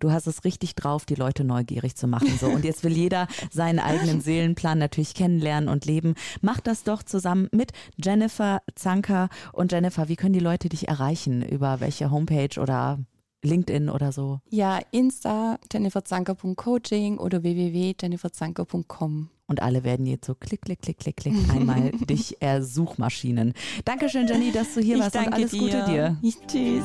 du 0.00 0.10
hast 0.10 0.26
es 0.26 0.44
richtig 0.44 0.74
drauf, 0.74 1.04
die 1.04 1.14
Leute 1.14 1.44
neugierig 1.44 1.96
zu 1.96 2.06
machen. 2.06 2.36
So. 2.38 2.46
Und 2.46 2.64
jetzt 2.64 2.84
will 2.84 2.92
jeder 2.92 3.26
seinen 3.50 3.78
eigenen 3.78 4.20
Seelenplan 4.20 4.78
natürlich 4.78 5.14
kennenlernen 5.14 5.68
und 5.68 5.84
leben. 5.84 6.14
Mach 6.40 6.60
das 6.60 6.84
doch 6.84 7.02
zusammen 7.02 7.48
mit 7.52 7.72
Jennifer 7.96 8.62
Zanker. 8.74 9.28
Und 9.52 9.72
Jennifer, 9.72 10.08
wie 10.08 10.16
können 10.16 10.34
die 10.34 10.40
Leute 10.40 10.68
dich 10.68 10.88
erreichen? 10.88 11.42
Über 11.42 11.80
welche 11.80 12.10
Homepage 12.10 12.60
oder 12.60 12.98
LinkedIn 13.42 13.88
oder 13.88 14.12
so? 14.12 14.40
Ja, 14.50 14.80
Insta, 14.90 15.58
jenniferzanker.coaching 15.72 17.18
oder 17.18 17.42
www.jenniferzanker.com. 17.42 19.30
Und 19.48 19.62
alle 19.62 19.84
werden 19.84 20.06
jetzt 20.06 20.26
so 20.26 20.34
klick, 20.34 20.62
klick, 20.62 20.82
klick, 20.82 20.98
klick, 20.98 21.16
klick 21.16 21.34
einmal 21.54 21.92
dich 22.10 22.42
ersuchmaschinen. 22.42 23.54
Dankeschön, 23.84 24.26
Jenny, 24.26 24.50
dass 24.50 24.74
du 24.74 24.80
hier 24.80 24.96
ich 24.96 25.02
warst 25.02 25.16
und 25.16 25.32
alles 25.32 25.52
dir. 25.52 25.60
Gute 25.60 25.84
dir. 25.84 26.16
tschüss. 26.48 26.84